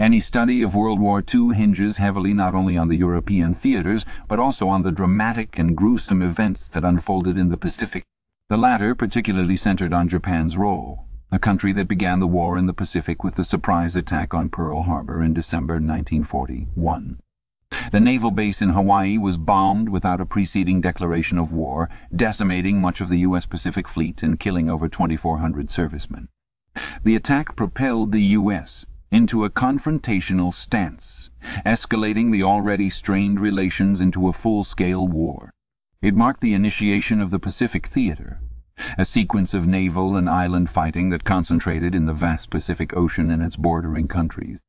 [0.00, 4.40] Any study of World War II hinges heavily not only on the European theaters, but
[4.40, 8.04] also on the dramatic and gruesome events that unfolded in the Pacific,
[8.48, 12.72] the latter particularly centered on Japan's role, a country that began the war in the
[12.72, 17.20] Pacific with the surprise attack on Pearl Harbor in December 1941.
[17.92, 23.00] The naval base in Hawaii was bombed without a preceding declaration of war, decimating much
[23.00, 23.46] of the U.S.
[23.46, 26.28] Pacific Fleet and killing over 2,400 servicemen.
[27.04, 28.86] The attack propelled the U.S.
[29.12, 31.30] into a confrontational stance,
[31.64, 35.52] escalating the already strained relations into a full-scale war.
[36.02, 38.40] It marked the initiation of the Pacific Theater,
[38.98, 43.42] a sequence of naval and island fighting that concentrated in the vast Pacific Ocean and
[43.42, 44.60] its bordering countries.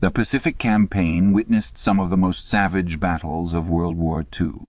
[0.00, 4.64] The Pacific Campaign witnessed some of the most savage battles of World War II.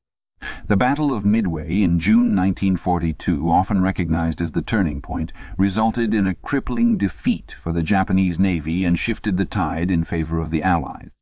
[0.68, 6.28] The Battle of Midway in June 1942, often recognized as the turning point, resulted in
[6.28, 10.64] a crippling defeat for the Japanese Navy and shifted the tide in favor of the
[10.64, 11.16] Allies.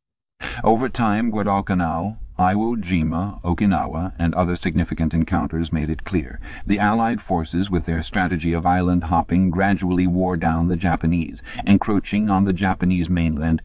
[0.64, 6.40] Over time Guadalcanal, Iwo Jima, Okinawa, and other significant encounters made it clear.
[6.66, 12.30] The Allied forces, with their strategy of island hopping, gradually wore down the Japanese, encroaching
[12.30, 13.60] on the Japanese mainland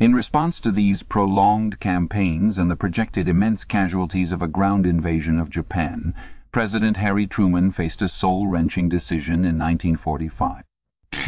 [0.00, 5.38] in response to these prolonged campaigns and the projected immense casualties of a ground invasion
[5.38, 6.14] of Japan,
[6.52, 10.64] President Harry Truman faced a soul-wrenching decision in 1945.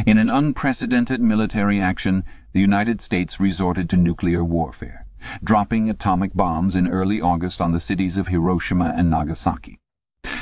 [0.06, 5.06] In an unprecedented military action, the United States resorted to nuclear warfare,
[5.42, 9.78] dropping atomic bombs in early August on the cities of Hiroshima and Nagasaki.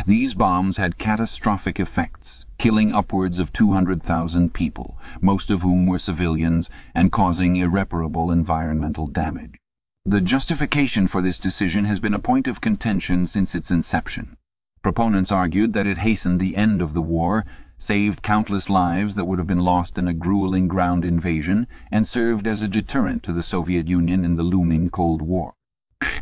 [0.06, 6.68] These bombs had catastrophic effects killing upwards of 200,000 people, most of whom were civilians,
[6.94, 9.56] and causing irreparable environmental damage.
[10.04, 14.36] The justification for this decision has been a point of contention since its inception.
[14.82, 17.46] Proponents argued that it hastened the end of the war,
[17.80, 22.46] saved countless lives that would have been lost in a grueling ground invasion, and served
[22.46, 25.54] as a deterrent to the Soviet Union in the looming Cold War.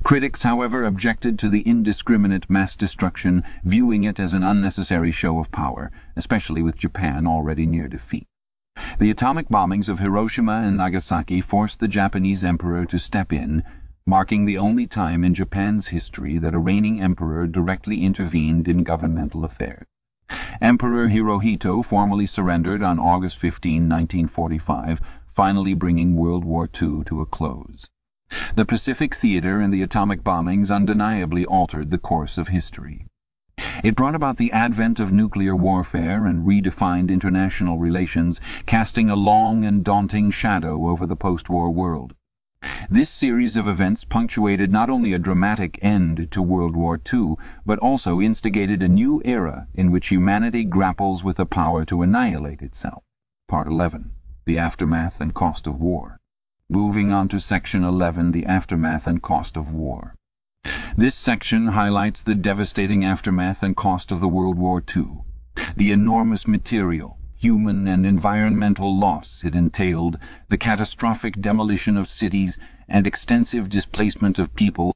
[0.05, 5.51] Critics, however, objected to the indiscriminate mass destruction, viewing it as an unnecessary show of
[5.51, 8.29] power, especially with Japan already near defeat.
[9.01, 13.65] The atomic bombings of Hiroshima and Nagasaki forced the Japanese emperor to step in,
[14.07, 19.45] marking the only time in Japan's history that a reigning emperor directly intervened in governmental
[19.45, 19.88] affairs.
[20.61, 25.01] Emperor Hirohito formally surrendered on August 15, 1945,
[25.33, 27.89] finally bringing World War II to a close.
[28.57, 33.07] The Pacific Theater and the atomic bombings undeniably altered the course of history.
[33.85, 39.65] It brought about the advent of nuclear warfare and redefined international relations, casting a long
[39.65, 42.15] and daunting shadow over the post-war world.
[42.91, 47.35] This series of events punctuated not only a dramatic end to World War II,
[47.67, 52.63] but also instigated a new era in which humanity grapples with the power to annihilate
[52.63, 53.03] itself.
[53.47, 54.13] Part 11.
[54.47, 56.17] The Aftermath and Cost of War.
[56.71, 60.15] Moving on to Section 11, The Aftermath and Cost of War.
[60.97, 65.19] This section highlights the devastating aftermath and cost of the World War II,
[65.77, 73.07] the enormous material, human and environmental loss it entailed, the catastrophic demolition of cities and
[73.07, 74.93] extensive displacement of people.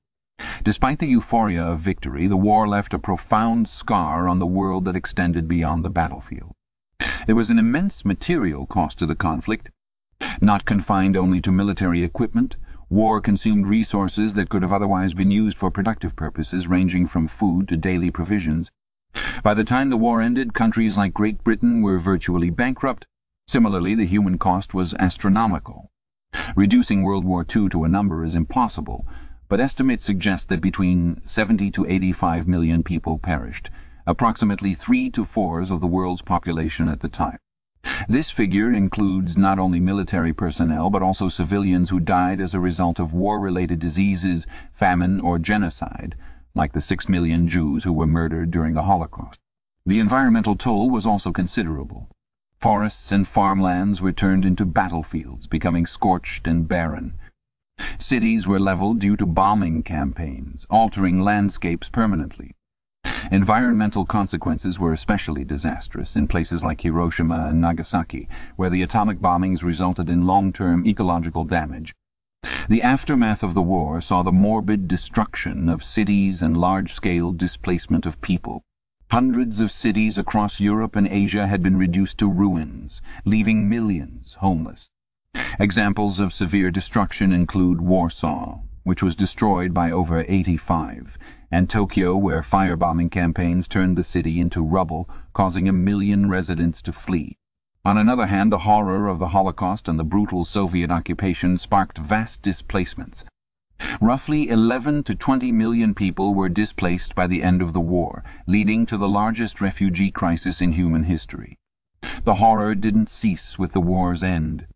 [0.64, 4.96] Despite the euphoria of victory, the war left a profound scar on the world that
[4.96, 6.52] extended beyond the battlefield.
[7.26, 9.70] There was an immense material cost to the conflict.
[10.40, 12.56] Not confined only to military equipment,
[12.88, 17.68] war consumed resources that could have otherwise been used for productive purposes ranging from food
[17.68, 18.70] to daily provisions.
[19.42, 23.06] By the time the war ended, countries like Great Britain were virtually bankrupt.
[23.48, 25.90] Similarly, the human cost was astronomical.
[26.54, 29.04] Reducing World War II to a number is impossible,
[29.48, 33.68] but estimates suggest that between 70 to 85 million people perished,
[34.06, 37.38] approximately three to fours of the world's population at the time.
[38.08, 43.00] This figure includes not only military personnel but also civilians who died as a result
[43.00, 46.14] of war-related diseases, famine or genocide,
[46.54, 49.40] like the six million Jews who were murdered during the Holocaust.
[49.86, 52.08] The environmental toll was also considerable.
[52.60, 57.14] Forests and farmlands were turned into battlefields, becoming scorched and barren.
[57.98, 62.54] Cities were leveled due to bombing campaigns, altering landscapes permanently.
[63.32, 69.62] Environmental consequences were especially disastrous in places like Hiroshima and Nagasaki, where the atomic bombings
[69.62, 71.94] resulted in long-term ecological damage.
[72.72, 78.22] The aftermath of the war saw the morbid destruction of cities and large-scale displacement of
[78.22, 78.62] people.
[79.10, 84.88] Hundreds of cities across Europe and Asia had been reduced to ruins, leaving millions homeless.
[85.60, 91.18] Examples of severe destruction include Warsaw, which was destroyed by over 85,
[91.50, 96.92] and Tokyo, where firebombing campaigns turned the city into rubble, causing a million residents to
[96.92, 97.36] flee.
[97.84, 102.40] On another hand, the horror of the Holocaust and the brutal Soviet occupation sparked vast
[102.40, 103.24] displacements.
[104.00, 108.86] Roughly 11 to 20 million people were displaced by the end of the war, leading
[108.86, 111.56] to the largest refugee crisis in human history.
[112.22, 114.68] The horror didn't cease with the war's end.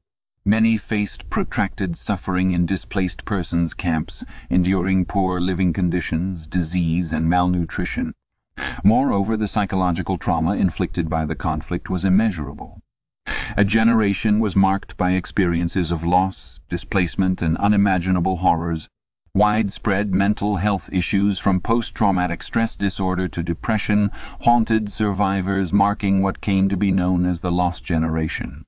[0.45, 8.15] Many faced protracted suffering in displaced persons camps, enduring poor living conditions, disease and malnutrition.
[8.83, 12.81] Moreover, the psychological trauma inflicted by the conflict was immeasurable.
[13.57, 18.89] A generation was marked by experiences of loss, displacement and unimaginable horrors
[19.37, 24.11] Widespread mental health issues from post-traumatic stress disorder to depression
[24.41, 28.65] haunted survivors marking what came to be known as the lost generation.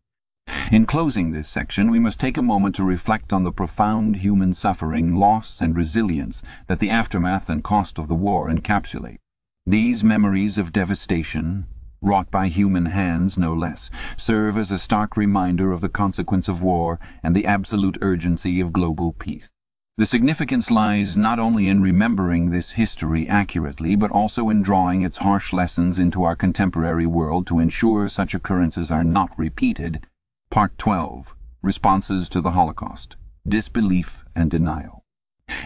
[0.71, 4.53] In closing this section we must take a moment to reflect on the profound human
[4.53, 9.21] suffering, loss and resilience that the aftermath and cost of the war encapsulate.
[9.67, 11.65] These memories of devastation,
[12.01, 16.63] wrought by human hands no less, serve as a stark reminder of the consequence of
[16.63, 19.53] war and the absolute urgency of global peace.
[19.99, 25.17] The significance lies not only in remembering this history accurately, but also in drawing its
[25.17, 30.07] harsh lessons into our contemporary world to ensure such occurrences are not repeated.
[30.51, 31.35] Part 12.
[31.63, 33.17] Responses to the Holocaust.
[33.47, 35.03] Disbelief and Denial.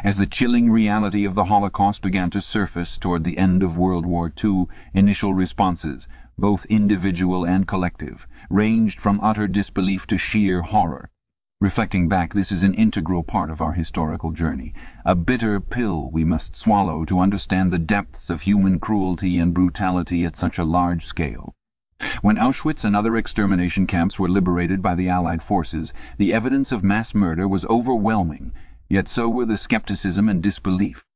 [0.02, 4.06] As the chilling reality of the Holocaust began to surface toward the end of World
[4.06, 6.08] War II, initial responses,
[6.38, 11.10] both individual and collective, ranged from utter disbelief to sheer horror.
[11.60, 14.74] Reflecting back, this is an integral part of our historical journey,
[15.04, 20.24] a bitter pill we must swallow to understand the depths of human cruelty and brutality
[20.24, 21.54] at such a large scale.
[22.20, 26.82] When Auschwitz and other extermination camps were liberated by the Allied forces, the evidence of
[26.82, 28.50] mass murder was overwhelming,
[28.88, 31.06] yet so were the skepticism and disbelief.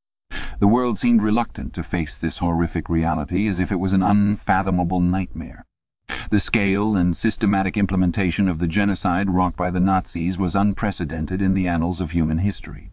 [0.58, 5.00] The world seemed reluctant to face this horrific reality, as if it was an unfathomable
[5.00, 5.66] nightmare.
[6.30, 11.52] The scale and systematic implementation of the genocide wrought by the Nazis was unprecedented in
[11.52, 12.90] the annals of human history.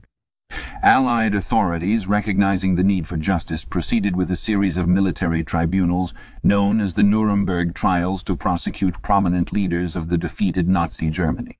[0.83, 6.13] Allied authorities, recognizing the need for justice, proceeded with a series of military tribunals
[6.43, 11.59] known as the Nuremberg trials to prosecute prominent leaders of the defeated Nazi Germany.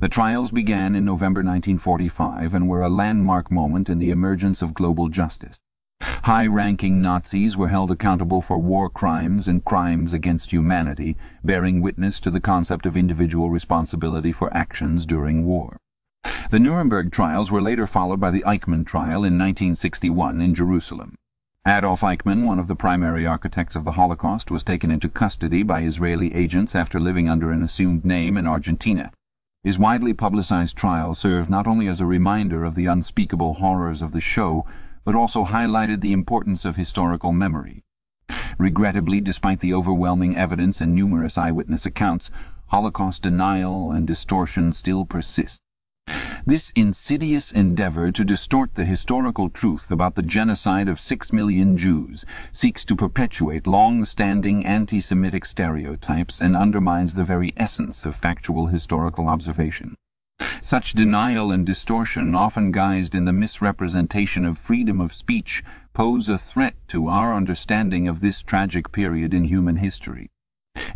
[0.00, 4.74] The trials began in November 1945 and were a landmark moment in the emergence of
[4.74, 5.60] global justice.
[6.00, 12.30] High-ranking Nazis were held accountable for war crimes and crimes against humanity, bearing witness to
[12.30, 15.78] the concept of individual responsibility for actions during war.
[16.50, 21.16] The Nuremberg trials were later followed by the Eichmann trial in 1961 in Jerusalem.
[21.66, 25.82] Adolf Eichmann, one of the primary architects of the Holocaust, was taken into custody by
[25.82, 29.12] Israeli agents after living under an assumed name in Argentina.
[29.64, 34.10] His widely publicized trial served not only as a reminder of the unspeakable horrors of
[34.10, 34.64] the Shoah,
[35.04, 37.84] but also highlighted the importance of historical memory.
[38.58, 42.28] Regrettably, despite the overwhelming evidence and numerous eyewitness accounts,
[42.66, 45.60] Holocaust denial and distortion still persist.
[46.44, 52.24] This insidious endeavor to distort the historical truth about the genocide of six million Jews
[52.52, 59.94] seeks to perpetuate long-standing anti-Semitic stereotypes and undermines the very essence of factual historical observation.
[60.60, 65.62] Such denial and distortion, often guised in the misrepresentation of freedom of speech,
[65.92, 70.31] pose a threat to our understanding of this tragic period in human history.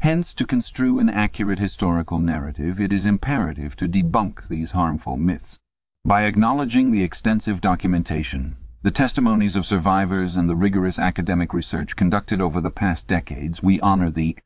[0.06, 5.58] Hence, to construe an accurate historical narrative, it is imperative to debunk these harmful myths.
[6.04, 12.40] By acknowledging the extensive documentation, the testimonies of survivors and the rigorous academic research conducted
[12.40, 14.38] over the past decades, we honor the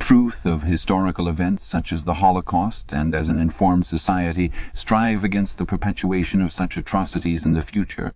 [0.00, 5.58] truth of historical events such as the Holocaust and as an informed society strive against
[5.58, 8.12] the perpetuation of such atrocities in the future.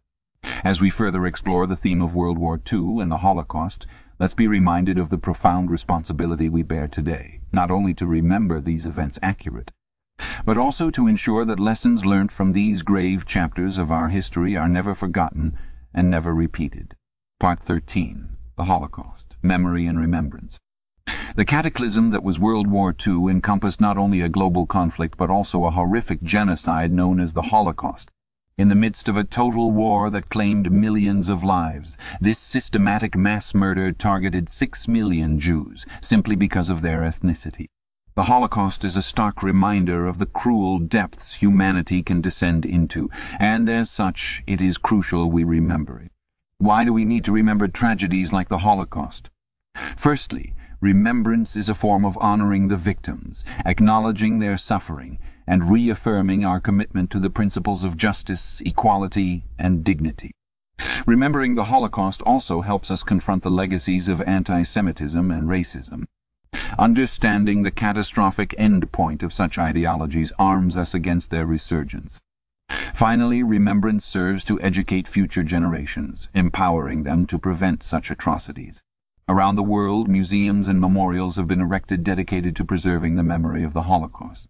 [0.65, 3.87] As we further explore the theme of World War II and the Holocaust,
[4.19, 8.87] let's be reminded of the profound responsibility we bear today, not only to remember these
[8.87, 9.73] events accurate,
[10.45, 14.69] but also to ensure that lessons learnt from these grave chapters of our history are
[14.69, 15.57] never forgotten
[15.93, 16.95] and never repeated.
[17.41, 18.37] Part 13.
[18.57, 19.37] The Holocaust.
[19.43, 20.61] Memory and Remembrance.
[21.37, 25.65] The cataclysm that was World War II encompassed not only a global conflict but also
[25.65, 28.11] a horrific genocide known as the Holocaust.
[28.57, 33.53] In the midst of a total war that claimed millions of lives, this systematic mass
[33.53, 37.67] murder targeted six million Jews simply because of their ethnicity.
[38.15, 43.69] The Holocaust is a stark reminder of the cruel depths humanity can descend into, and
[43.69, 46.13] as such it is crucial we remember it.
[46.59, 49.31] Why do we need to remember tragedies like the Holocaust?
[49.97, 56.61] Firstly, remembrance is a form of honoring the victims, acknowledging their suffering, and reaffirming our
[56.61, 60.33] commitment to the principles of justice, equality, and dignity.
[61.07, 66.05] Remembering the Holocaust also helps us confront the legacies of anti-Semitism and racism.
[66.79, 72.21] Understanding the catastrophic end point of such ideologies arms us against their resurgence.
[72.95, 78.83] Finally, remembrance serves to educate future generations, empowering them to prevent such atrocities.
[79.29, 83.73] Around the world, museums and memorials have been erected dedicated to preserving the memory of
[83.73, 84.49] the Holocaust.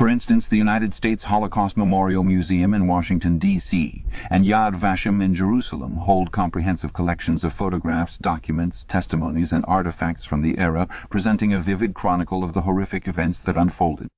[0.00, 5.34] For instance, the United States Holocaust Memorial Museum in Washington, D.C., and Yad Vashem in
[5.34, 11.60] Jerusalem hold comprehensive collections of photographs, documents, testimonies, and artifacts from the era, presenting a
[11.60, 14.08] vivid chronicle of the horrific events that unfolded.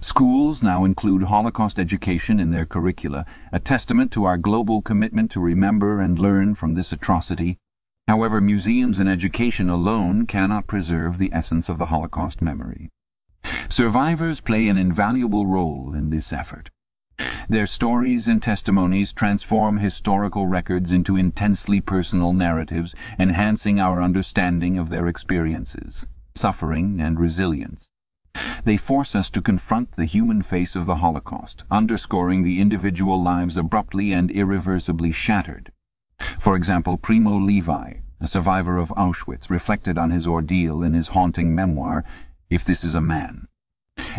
[0.00, 5.40] Schools now include Holocaust education in their curricula, a testament to our global commitment to
[5.40, 7.58] remember and learn from this atrocity.
[8.06, 12.90] However, museums and education alone cannot preserve the essence of the Holocaust memory.
[13.68, 16.70] Survivors play an invaluable role in this effort.
[17.48, 24.88] Their stories and testimonies transform historical records into intensely personal narratives, enhancing our understanding of
[24.88, 27.88] their experiences, suffering, and resilience.
[28.64, 33.56] They force us to confront the human face of the Holocaust, underscoring the individual lives
[33.56, 35.70] abruptly and irreversibly shattered.
[36.40, 41.54] For example, Primo Levi, a survivor of Auschwitz, reflected on his ordeal in his haunting
[41.54, 42.04] memoir,
[42.48, 43.48] If This Is a Man.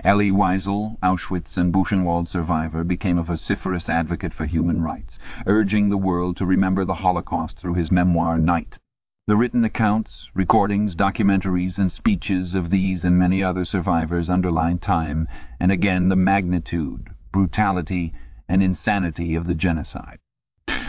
[0.03, 5.97] Elie Wiesel, Auschwitz and Buchenwald survivor, became a vociferous advocate for human rights, urging the
[5.97, 8.79] world to remember the Holocaust through his memoir Night.
[9.27, 15.29] The written accounts, recordings, documentaries, and speeches of these and many other survivors underline time
[15.57, 18.13] and again the magnitude, brutality,
[18.49, 20.19] and insanity of the genocide.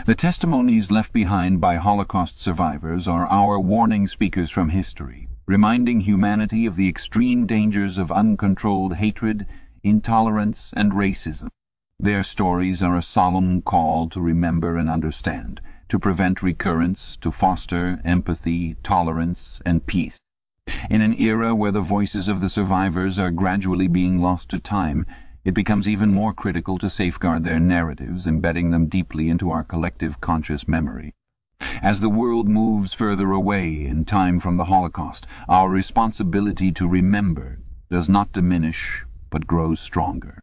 [0.05, 6.67] The testimonies left behind by Holocaust survivors are our warning speakers from history, reminding humanity
[6.67, 9.47] of the extreme dangers of uncontrolled hatred,
[9.81, 11.47] intolerance, and racism.
[11.99, 17.99] Their stories are a solemn call to remember and understand, to prevent recurrence, to foster
[18.05, 20.19] empathy, tolerance, and peace.
[20.87, 25.03] In an era where the voices of the survivors are gradually being lost to time,
[25.43, 30.21] it becomes even more critical to safeguard their narratives, embedding them deeply into our collective
[30.21, 31.15] conscious memory.
[31.81, 37.59] As the world moves further away in time from the Holocaust, our responsibility to remember
[37.89, 40.41] does not diminish but grows stronger.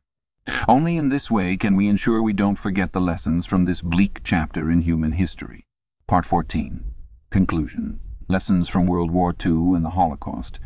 [0.67, 4.23] Only in this way can we ensure we don't forget the lessons from this bleak
[4.25, 5.65] chapter in human history.
[6.07, 6.83] Part 14.
[7.29, 8.01] Conclusion.
[8.29, 10.59] Lessons from World War II and the Holocaust.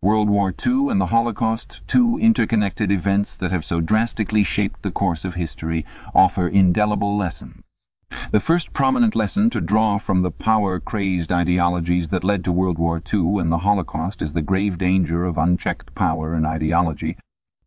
[0.00, 4.90] World War II and the Holocaust, two interconnected events that have so drastically shaped the
[4.90, 5.84] course of history,
[6.14, 7.65] offer indelible lessons.
[8.32, 13.00] The first prominent lesson to draw from the power-crazed ideologies that led to World War
[13.00, 17.16] II and the Holocaust is the grave danger of unchecked power and ideology.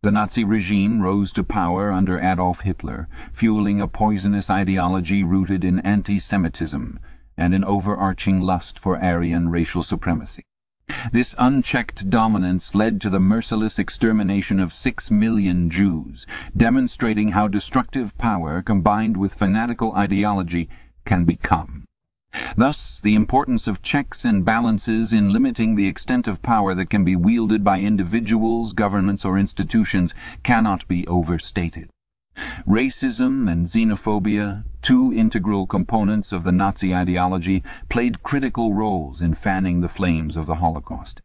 [0.01, 5.79] The Nazi regime rose to power under Adolf Hitler, fueling a poisonous ideology rooted in
[5.79, 6.99] anti-Semitism
[7.37, 10.43] and an overarching lust for Aryan racial supremacy.
[11.11, 16.25] This unchecked dominance led to the merciless extermination of six million Jews,
[16.55, 20.67] demonstrating how destructive power, combined with fanatical ideology,
[21.05, 21.85] can become.
[22.55, 27.03] Thus, the importance of checks and balances in limiting the extent of power that can
[27.03, 30.13] be wielded by individuals, governments, or institutions
[30.43, 31.89] cannot be overstated.
[32.67, 39.81] Racism and xenophobia, two integral components of the Nazi ideology, played critical roles in fanning
[39.81, 41.21] the flames of the Holocaust.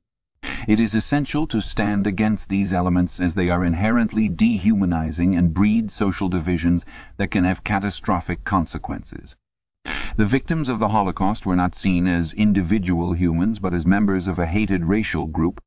[0.67, 5.91] It is essential to stand against these elements as they are inherently dehumanizing and breed
[5.91, 6.85] social divisions
[7.17, 9.37] that can have catastrophic consequences.
[10.17, 14.39] The victims of the Holocaust were not seen as individual humans but as members of
[14.39, 15.61] a hated racial group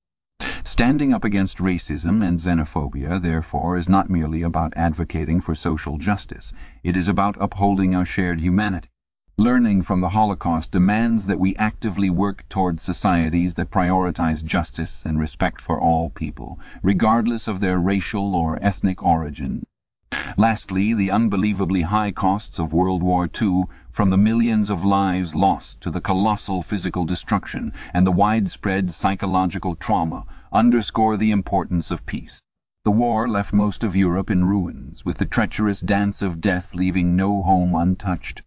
[0.68, 6.52] Standing up against racism and xenophobia, therefore, is not merely about advocating for social justice.
[6.84, 8.90] It is about upholding our shared humanity.
[9.38, 15.18] Learning from the Holocaust demands that we actively work toward societies that prioritize justice and
[15.18, 19.64] respect for all people, regardless of their racial or ethnic origin.
[20.36, 25.80] Lastly, the unbelievably high costs of World War II, from the millions of lives lost
[25.80, 32.42] to the colossal physical destruction and the widespread psychological trauma, underscore the importance of peace.
[32.86, 37.16] The war left most of Europe in ruins, with the treacherous dance of death leaving
[37.16, 38.44] no home untouched.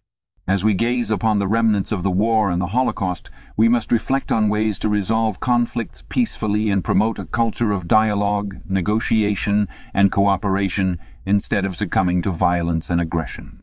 [0.47, 4.31] As we gaze upon the remnants of the war and the Holocaust, we must reflect
[4.31, 10.97] on ways to resolve conflicts peacefully and promote a culture of dialogue, negotiation, and cooperation
[11.25, 13.61] instead of succumbing to violence and aggression.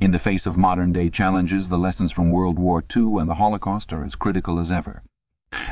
[0.00, 3.92] In the face of modern-day challenges, the lessons from World War II and the Holocaust
[3.92, 5.02] are as critical as ever.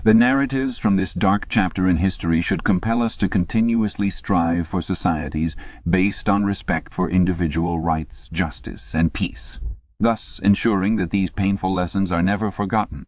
[0.05, 4.81] The narratives from this dark chapter in history should compel us to continuously strive for
[4.81, 5.57] societies
[5.89, 9.59] based on respect for individual rights, justice, and peace
[9.99, 13.07] thus ensuring that these painful lessons are never forgotten.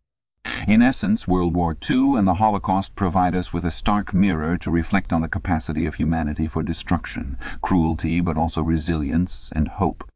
[0.66, 4.70] In essence, World War II and the Holocaust provide us with a stark mirror to
[4.70, 10.10] reflect on the capacity of humanity for destruction, cruelty, but also resilience and hope.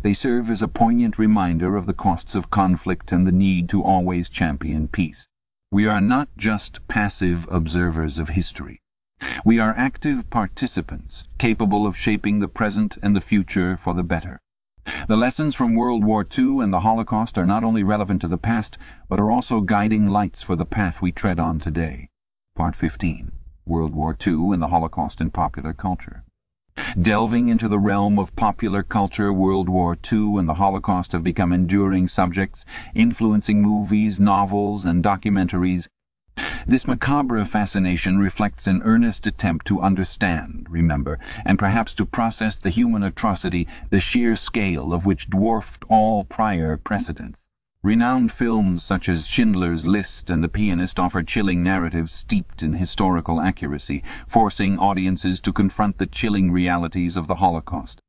[0.00, 3.82] They serve as a poignant reminder of the costs of conflict and the need to
[3.82, 5.28] always champion peace.
[5.72, 8.80] We are not just passive observers of history.
[9.44, 14.38] We are active participants, capable of shaping the present and the future for the better.
[15.08, 18.38] The lessons from World War II and the Holocaust are not only relevant to the
[18.38, 22.10] past, but are also guiding lights for the path we tread on today.
[22.54, 23.32] Part 15.
[23.66, 26.22] World War II and the Holocaust in Popular Culture.
[27.00, 31.52] Delving into the realm of popular culture, World War II and the Holocaust have become
[31.52, 32.64] enduring subjects,
[32.94, 35.88] influencing movies, novels, and documentaries
[36.68, 42.70] this macabre fascination reflects an earnest attempt to understand, remember, and perhaps to process the
[42.70, 47.45] human atrocity, the sheer scale of which dwarfed all prior precedents.
[47.86, 53.40] Renowned films such as Schindler's List and The Pianist offer chilling narratives steeped in historical
[53.40, 58.00] accuracy, forcing audiences to confront the chilling realities of the Holocaust.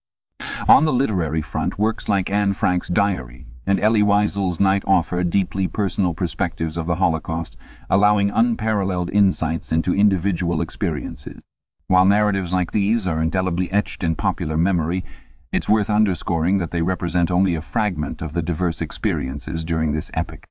[0.68, 5.68] On the literary front, works like Anne Frank's Diary and Elie Wiesel's Night offer deeply
[5.68, 7.56] personal perspectives of the Holocaust,
[7.88, 11.44] allowing unparalleled insights into individual experiences.
[11.86, 15.06] While narratives like these are indelibly etched in popular memory,
[15.52, 20.12] it's worth underscoring that they represent only a fragment of the diverse experiences during this
[20.14, 20.46] epoch.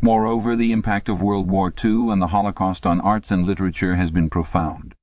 [0.00, 4.10] Moreover, the impact of World War II and the Holocaust on arts and literature has
[4.10, 4.94] been profound.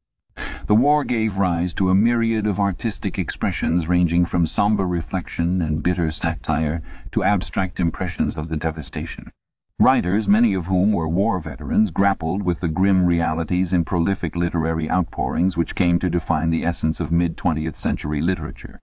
[0.67, 5.83] The war gave rise to a myriad of artistic expressions ranging from somber reflection and
[5.83, 9.31] bitter satire to abstract impressions of the devastation.
[9.79, 14.89] Writers, many of whom were war veterans, grappled with the grim realities in prolific literary
[14.89, 18.79] outpourings which came to define the essence of mid-twentieth century literature.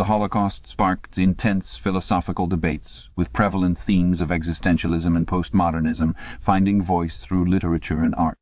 [0.00, 7.20] The Holocaust sparked intense philosophical debates, with prevalent themes of existentialism and postmodernism finding voice
[7.20, 8.38] through literature and art.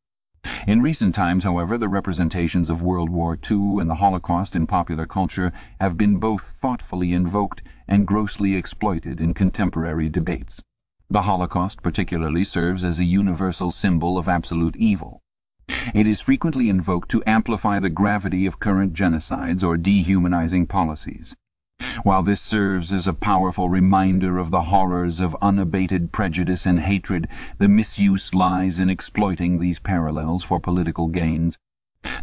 [0.65, 5.05] In recent times, however, the representations of World War II and the Holocaust in popular
[5.05, 5.51] culture
[5.81, 10.63] have been both thoughtfully invoked and grossly exploited in contemporary debates.
[11.09, 15.19] The Holocaust particularly serves as a universal symbol of absolute evil.
[15.93, 21.35] It is frequently invoked to amplify the gravity of current genocides or dehumanizing policies.
[22.03, 27.27] While this serves as a powerful reminder of the horrors of unabated prejudice and hatred,
[27.57, 31.57] the misuse lies in exploiting these parallels for political gains.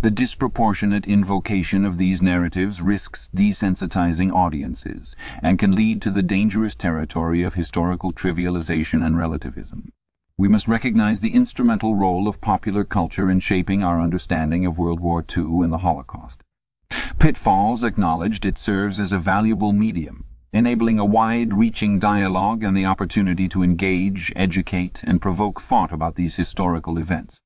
[0.01, 6.75] The disproportionate invocation of these narratives risks desensitizing audiences, and can lead to the dangerous
[6.75, 9.91] territory of historical trivialization and relativism.
[10.39, 15.01] We must recognize the instrumental role of popular culture in shaping our understanding of World
[15.01, 16.43] War II and the Holocaust.
[17.19, 23.49] Pitfalls acknowledged, it serves as a valuable medium, enabling a wide-reaching dialogue and the opportunity
[23.49, 27.41] to engage, educate, and provoke thought about these historical events.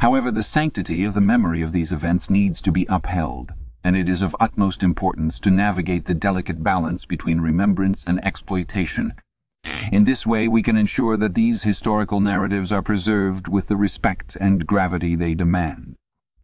[0.00, 3.52] However, the sanctity of the memory of these events needs to be upheld,
[3.84, 9.12] and it is of utmost importance to navigate the delicate balance between remembrance and exploitation.
[9.92, 14.36] In this way we can ensure that these historical narratives are preserved with the respect
[14.40, 15.96] and gravity they demand.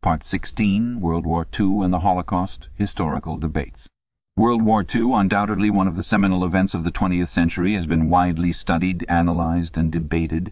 [0.02, 3.88] Part 16, World War II and the Holocaust, Historical Debates.
[4.36, 8.10] World War II, undoubtedly one of the seminal events of the 20th century, has been
[8.10, 10.50] widely studied, analyzed, and debated,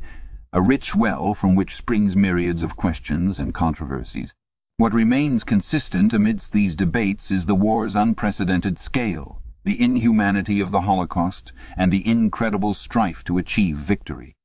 [0.53, 4.32] a rich well from which springs myriads of questions and controversies.
[4.76, 10.82] What remains consistent amidst these debates is the war's unprecedented scale, the inhumanity of the
[10.82, 14.36] Holocaust, and the incredible strife to achieve victory.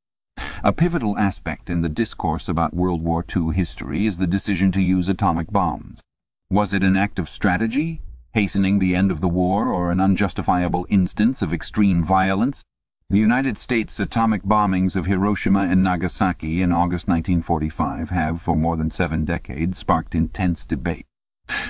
[0.66, 4.82] A pivotal aspect in the discourse about World War II history is the decision to
[4.82, 6.02] use atomic bombs.
[6.50, 8.02] Was it an act of strategy,
[8.34, 12.64] hastening the end of the war, or an unjustifiable instance of extreme violence?
[13.12, 18.76] The United States atomic bombings of Hiroshima and Nagasaki in August 1945 have, for more
[18.76, 21.06] than seven decades, sparked intense debate.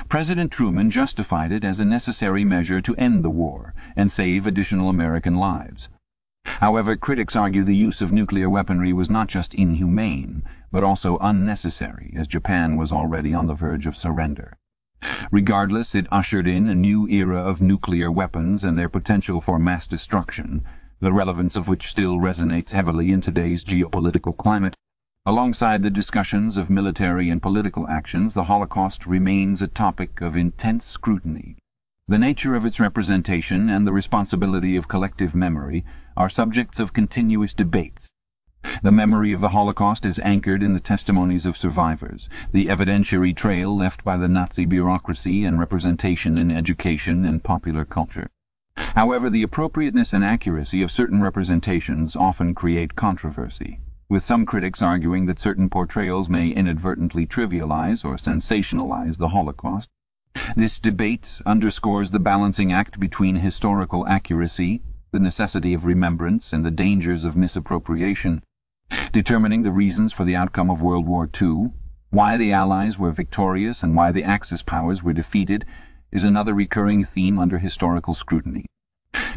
[0.08, 4.88] President Truman justified it as a necessary measure to end the war and save additional
[4.88, 5.90] American lives.
[6.46, 12.14] However, critics argue the use of nuclear weaponry was not just inhumane, but also unnecessary,
[12.16, 14.58] as Japan was already on the verge of surrender.
[15.32, 19.86] Regardless, it ushered in a new era of nuclear weapons and their potential for mass
[19.86, 20.64] destruction
[21.02, 24.76] the relevance of which still resonates heavily in today's geopolitical climate.
[25.26, 30.86] Alongside the discussions of military and political actions, the Holocaust remains a topic of intense
[30.86, 31.58] scrutiny.
[32.08, 35.84] The nature of its representation and the responsibility of collective memory
[36.16, 38.14] are subjects of continuous debates.
[38.84, 43.76] The memory of the Holocaust is anchored in the testimonies of survivors, the evidentiary trail
[43.76, 48.30] left by the Nazi bureaucracy and representation in education and popular culture.
[48.78, 53.80] However, the appropriateness and accuracy of certain representations often create controversy,
[54.10, 59.90] with some critics arguing that certain portrayals may inadvertently trivialize or sensationalize the Holocaust.
[60.56, 64.82] This debate underscores the balancing act between historical accuracy,
[65.12, 68.42] the necessity of remembrance, and the dangers of misappropriation.
[69.12, 71.72] Determining the reasons for the outcome of World War II,
[72.10, 75.66] why the Allies were victorious and why the Axis powers were defeated
[76.12, 78.66] is another recurring theme under historical scrutiny.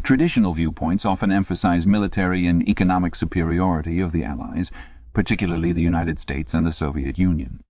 [0.03, 4.71] Traditional viewpoints often emphasize military and economic superiority of the Allies,
[5.11, 7.61] particularly the United States and the Soviet Union.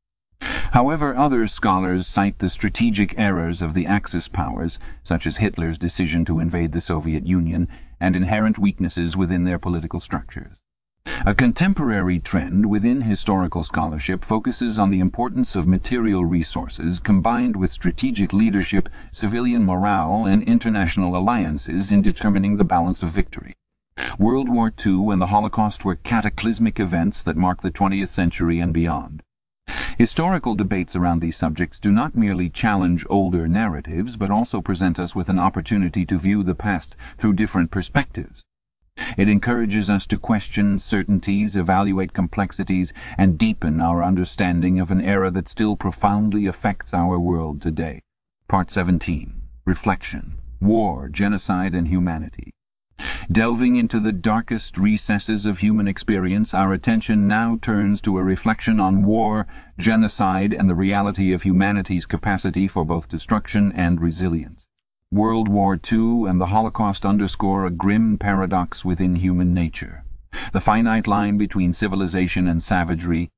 [0.72, 6.24] However, other scholars cite the strategic errors of the Axis powers, such as Hitler's decision
[6.26, 7.68] to invade the Soviet Union,
[8.00, 10.62] and inherent weaknesses within their political structures.
[11.26, 17.74] A contemporary trend within historical scholarship focuses on the importance of material resources combined with
[17.74, 23.54] strategic leadership, civilian morale, and international alliances in determining the balance of victory.
[24.18, 28.72] World War II and the Holocaust were cataclysmic events that mark the 20th century and
[28.72, 29.24] beyond.
[29.98, 35.16] Historical debates around these subjects do not merely challenge older narratives, but also present us
[35.16, 38.44] with an opportunity to view the past through different perspectives.
[39.18, 45.32] It encourages us to question certainties, evaluate complexities, and deepen our understanding of an era
[45.32, 48.02] that still profoundly affects our world today.
[48.48, 49.42] Part 17.
[49.66, 50.38] Reflection.
[50.60, 52.52] War, Genocide and Humanity.
[53.32, 58.80] Delving into the darkest recesses of human experience, our attention now turns to a reflection
[58.80, 59.48] on war,
[59.78, 64.68] genocide, and the reality of humanity's capacity for both destruction and resilience.
[65.12, 70.04] World War II and the Holocaust underscore a grim paradox within human nature.
[70.54, 73.30] The finite line between civilization and savagery.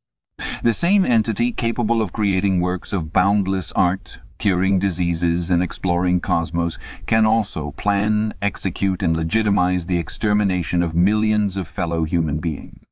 [0.63, 6.79] The same entity capable of creating works of boundless art, curing diseases, and exploring cosmos,
[7.05, 12.83] can also plan, execute, and legitimize the extermination of millions of fellow human beings.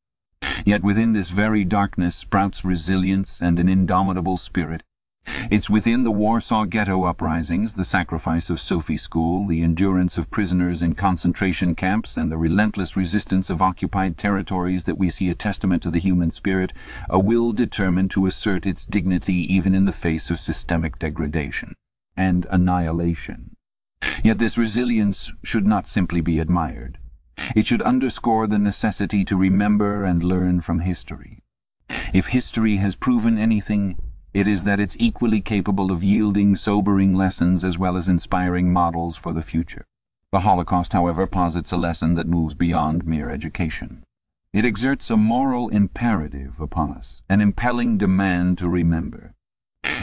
[0.64, 4.84] Yet within this very darkness sprouts resilience and an indomitable spirit
[5.52, 10.82] it's within the Warsaw Ghetto uprisings, the sacrifice of Sophie Scholl, the endurance of prisoners
[10.82, 15.84] in concentration camps, and the relentless resistance of occupied territories that we see a testament
[15.84, 16.74] to the human spirit,
[17.10, 21.76] a will determined to assert its dignity even in the face of systemic degradation
[22.16, 23.56] and annihilation.
[24.24, 26.98] Yet this resilience should not simply be admired.
[27.56, 31.44] It should underscore the necessity to remember and learn from history.
[32.14, 33.96] If history has proven anything,
[34.34, 39.18] it is that it's equally capable of yielding sobering lessons as well as inspiring models
[39.18, 39.86] for the future.
[40.32, 44.04] The Holocaust, however, posits a lesson that moves beyond mere education.
[44.54, 49.34] It exerts a moral imperative upon us, an impelling demand to remember.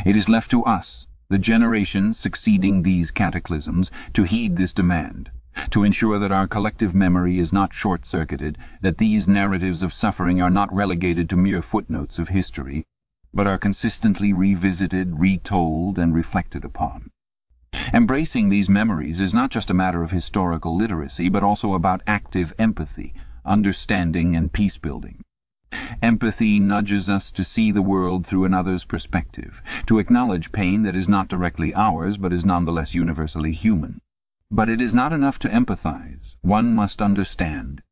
[0.05, 5.31] It is left to us, the generations succeeding these cataclysms, to heed this demand,
[5.71, 10.51] to ensure that our collective memory is not short-circuited, that these narratives of suffering are
[10.51, 12.85] not relegated to mere footnotes of history,
[13.37, 17.11] but are consistently revisited, retold, and reflected upon.
[17.93, 22.55] Embracing these memories is not just a matter of historical literacy, but also about active
[22.59, 23.13] empathy,
[23.45, 25.23] understanding, and peace-building.
[26.03, 31.09] Empathy nudges us to see the world through another's perspective, to acknowledge pain that is
[31.09, 34.01] not directly ours, but is nonetheless universally human.
[34.51, 36.37] But it is not enough to empathize.
[36.41, 37.83] One must understand.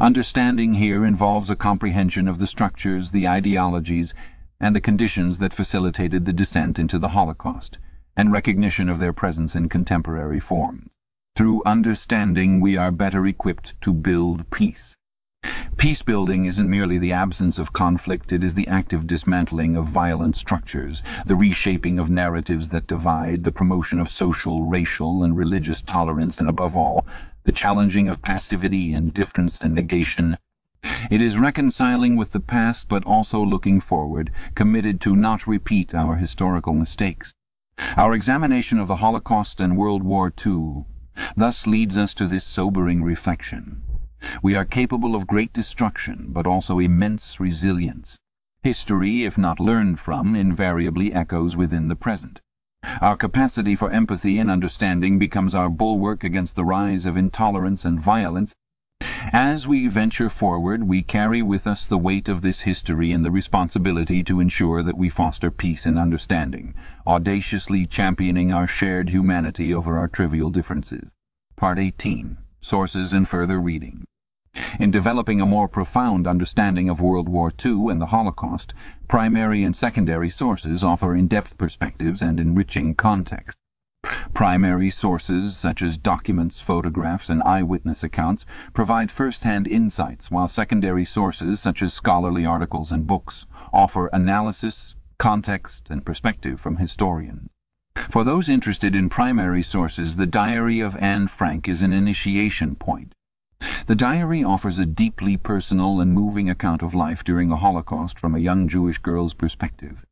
[0.00, 4.14] Understanding here involves a comprehension of the structures, the ideologies,
[4.60, 7.78] and the conditions that facilitated the descent into the Holocaust,
[8.16, 10.92] and recognition of their presence in contemporary forms.
[11.36, 14.94] Through understanding we are better equipped to build peace.
[15.76, 21.02] Peace-building isn't merely the absence of conflict, it is the active dismantling of violent structures,
[21.26, 26.48] the reshaping of narratives that divide, the promotion of social, racial, and religious tolerance, and
[26.48, 27.04] above all,
[27.42, 30.38] the challenging of passivity, indifference, and negation.
[31.10, 36.16] It is reconciling with the past but also looking forward, committed to not repeat our
[36.16, 37.32] historical mistakes.
[37.96, 40.84] Our examination of the Holocaust and World War II
[41.36, 43.82] thus leads us to this sobering reflection.
[44.42, 48.18] We are capable of great destruction, but also immense resilience.
[48.62, 52.40] History, if not learned from, invariably echoes within the present.
[53.00, 58.00] Our capacity for empathy and understanding becomes our bulwark against the rise of intolerance and
[58.00, 58.54] violence.
[59.32, 63.30] As we venture forward we carry with us the weight of this history and the
[63.30, 66.74] responsibility to ensure that we foster peace and understanding,
[67.06, 71.12] audaciously championing our shared humanity over our trivial differences.
[71.56, 72.36] Part 18.
[72.60, 74.04] Sources and Further Reading
[74.78, 78.72] in developing a more profound understanding of World War II and the Holocaust,
[79.08, 83.58] primary and secondary sources offer in-depth perspectives and enriching context.
[84.34, 91.60] Primary sources, such as documents, photographs, and eyewitness accounts, provide first-hand insights, while secondary sources,
[91.60, 97.48] such as scholarly articles and books, offer analysis, context, and perspective from historians.
[98.10, 103.14] For those interested in primary sources, the Diary of Anne Frank is an initiation point.
[103.86, 108.34] The diary offers a deeply personal and moving account of life during the Holocaust from
[108.34, 110.04] a young Jewish girl's perspective.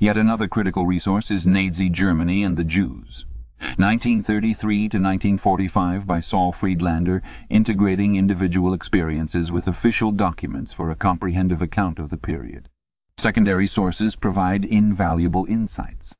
[0.00, 3.24] Yet another critical resource is Nazi Germany and the Jews.
[3.76, 11.62] 1933 to 1945 by Saul Friedlander, integrating individual experiences with official documents for a comprehensive
[11.62, 12.68] account of the period.
[13.16, 16.14] Secondary sources provide invaluable insights.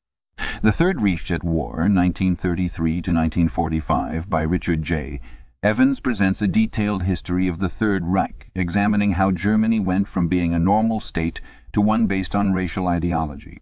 [0.62, 5.20] The Third Reich at War, 1933 to 1945 by Richard J.
[5.64, 10.52] Evans presents a detailed history of the Third Reich, examining how Germany went from being
[10.52, 11.40] a normal state
[11.72, 13.60] to one based on racial ideology.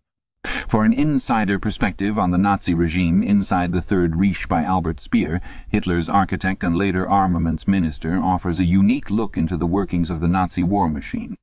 [0.66, 5.42] For an insider perspective on the Nazi regime inside the Third Reich by Albert Speer,
[5.68, 10.28] Hitler's architect and later armaments minister, offers a unique look into the workings of the
[10.28, 11.36] Nazi war machine.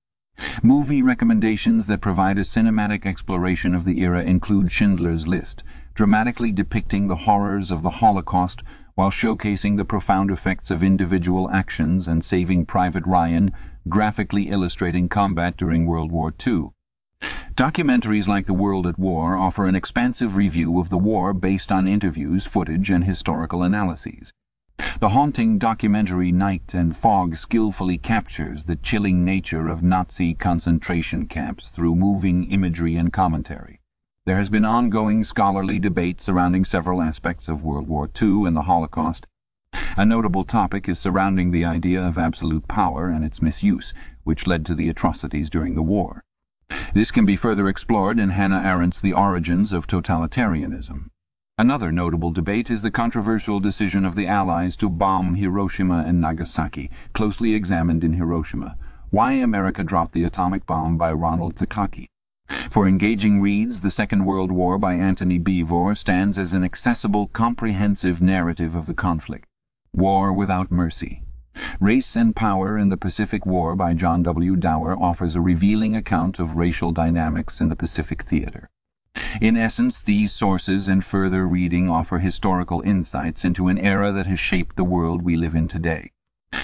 [0.63, 5.61] Movie recommendations that provide a cinematic exploration of the era include Schindler's List,
[5.93, 8.63] dramatically depicting the horrors of the Holocaust
[8.97, 13.51] while showcasing the profound effects of individual actions and Saving Private Ryan,
[13.87, 16.69] graphically illustrating combat during World War II.
[17.53, 21.87] Documentaries like The World at War offer an expansive review of the war based on
[21.87, 24.33] interviews, footage, and historical analyses.
[24.99, 31.69] The haunting documentary Night and Fog skillfully captures the chilling nature of Nazi concentration camps
[31.69, 33.76] through moving imagery and commentary.
[34.27, 38.63] There has been ongoing scholarly debate surrounding several aspects of World War II and the
[38.63, 39.25] Holocaust.
[39.95, 43.93] A notable topic is surrounding the idea of absolute power and its misuse,
[44.25, 46.25] which led to the atrocities during the war.
[46.93, 51.07] This can be further explored in Hannah Arendt's The Origins of Totalitarianism.
[51.57, 56.91] Another notable debate is the controversial decision of the Allies to bomb Hiroshima and Nagasaki,
[57.13, 58.75] closely examined in Hiroshima.
[59.09, 62.09] Why America Dropped the Atomic Bomb by Ronald Takaki.
[62.69, 68.21] For engaging reads, The Second World War by Antony Beevor stands as an accessible, comprehensive
[68.21, 69.47] narrative of the conflict.
[69.93, 71.23] War Without Mercy.
[71.79, 74.55] Race and Power in the Pacific War by John W.
[74.55, 78.69] Dower offers a revealing account of racial dynamics in the Pacific theater.
[79.41, 84.39] In essence, these sources and further reading offer historical insights into an era that has
[84.39, 86.11] shaped the world we live in today.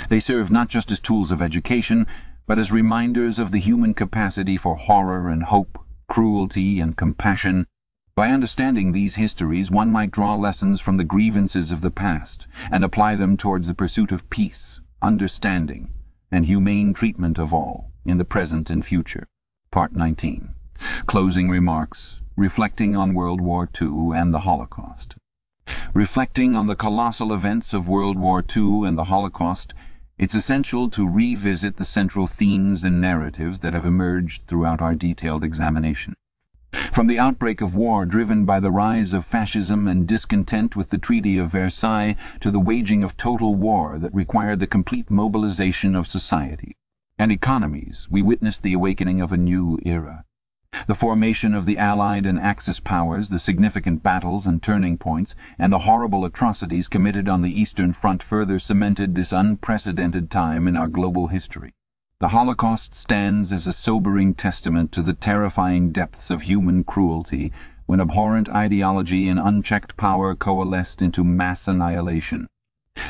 [0.09, 2.05] They serve not just as tools of education,
[2.45, 7.65] but as reminders of the human capacity for horror and hope, cruelty and compassion.
[8.15, 12.83] By understanding these histories one might draw lessons from the grievances of the past and
[12.83, 15.89] apply them towards the pursuit of peace, understanding,
[16.31, 19.25] and humane treatment of all, in the present and future.
[19.71, 20.49] Part 19.
[21.05, 22.19] Closing remarks.
[22.35, 25.15] Reflecting on World War II and the Holocaust.
[25.93, 29.73] Reflecting on the colossal events of World War II and the Holocaust
[30.23, 35.43] it's essential to revisit the central themes and narratives that have emerged throughout our detailed
[35.43, 36.15] examination.
[36.93, 40.97] From the outbreak of war driven by the rise of fascism and discontent with the
[40.97, 46.07] Treaty of Versailles to the waging of total war that required the complete mobilization of
[46.07, 46.77] society
[47.19, 50.22] and economies, we witnessed the awakening of a new era.
[50.87, 55.71] The formation of the Allied and Axis powers, the significant battles and turning points, and
[55.71, 60.87] the horrible atrocities committed on the Eastern Front further cemented this unprecedented time in our
[60.87, 61.73] global history.
[62.19, 67.51] The Holocaust stands as a sobering testament to the terrifying depths of human cruelty
[67.85, 72.47] when abhorrent ideology and unchecked power coalesced into mass annihilation.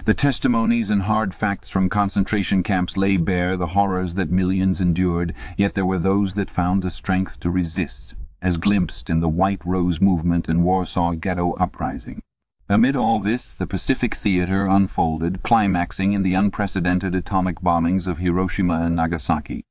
[0.05, 5.33] The testimonies and hard facts from concentration camps lay bare the horrors that millions endured,
[5.55, 9.65] yet there were those that found the strength to resist, as glimpsed in the White
[9.65, 12.21] Rose movement and Warsaw Ghetto uprising.
[12.67, 18.81] Amid all this the Pacific theatre unfolded, climaxing in the unprecedented atomic bombings of Hiroshima
[18.81, 19.63] and Nagasaki.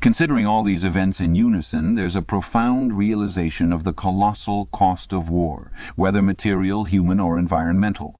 [0.00, 5.28] Considering all these events in unison, there's a profound realization of the colossal cost of
[5.28, 8.14] war, whether material, human, or environmental.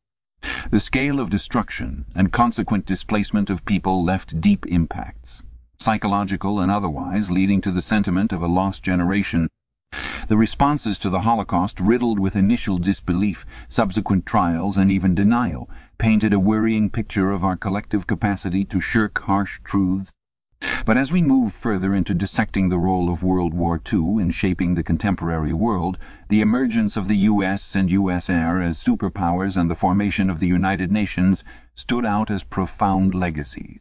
[0.70, 5.42] The scale of destruction and consequent displacement of people left deep impacts,
[5.78, 9.48] psychological and otherwise, leading to the sentiment of a lost generation.
[10.28, 16.34] The responses to the Holocaust, riddled with initial disbelief, subsequent trials, and even denial, painted
[16.34, 20.12] a worrying picture of our collective capacity to shirk harsh truths
[20.84, 24.74] but as we move further into dissecting the role of World War II in shaping
[24.74, 25.98] the contemporary world,
[26.28, 27.74] the emergence of the U.S.
[27.74, 31.44] and USSR as superpowers and the formation of the United Nations
[31.74, 33.80] stood out as profound legacies.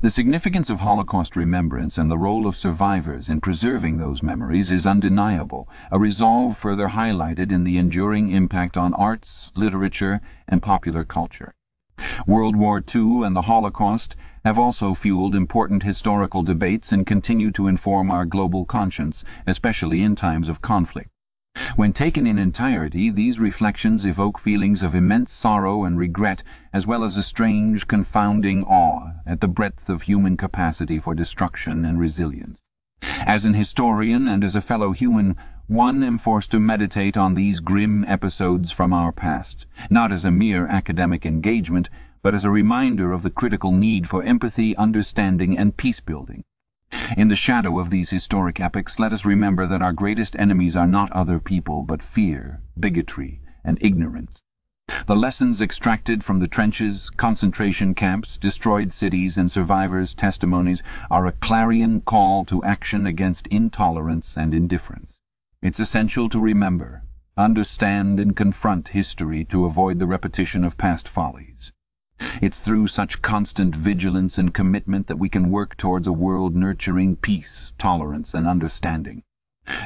[0.00, 4.86] The significance of Holocaust remembrance and the role of survivors in preserving those memories is
[4.86, 11.54] undeniable, a resolve further highlighted in the enduring impact on arts, literature, and popular culture.
[12.26, 14.14] World War II and the Holocaust
[14.46, 20.14] have also fueled important historical debates and continue to inform our global conscience, especially in
[20.14, 21.10] times of conflict.
[21.74, 27.02] When taken in entirety, these reflections evoke feelings of immense sorrow and regret, as well
[27.02, 32.70] as a strange, confounding awe at the breadth of human capacity for destruction and resilience.
[33.02, 35.34] As an historian and as a fellow human,
[35.66, 40.30] one am forced to meditate on these grim episodes from our past, not as a
[40.30, 41.90] mere academic engagement,
[42.26, 46.42] but as a reminder of the critical need for empathy, understanding, and peace-building.
[47.16, 50.88] In the shadow of these historic epochs, let us remember that our greatest enemies are
[50.88, 54.40] not other people, but fear, bigotry, and ignorance.
[55.06, 61.32] The lessons extracted from the trenches, concentration camps, destroyed cities, and survivors' testimonies are a
[61.46, 65.20] clarion call to action against intolerance and indifference.
[65.62, 67.04] It's essential to remember,
[67.36, 71.72] understand, and confront history to avoid the repetition of past follies.
[72.40, 77.16] It's through such constant vigilance and commitment that we can work towards a world nurturing
[77.16, 79.22] peace, tolerance, and understanding.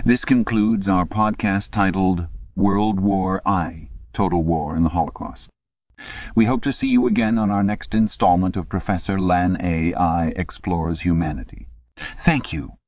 [0.05, 5.51] This concludes our podcast titled World War I Total War in the Holocaust.
[6.35, 9.95] We hope to see you again on our next installment of Professor Lan A.
[9.95, 11.68] I Explores Humanity.
[12.18, 12.80] Thank you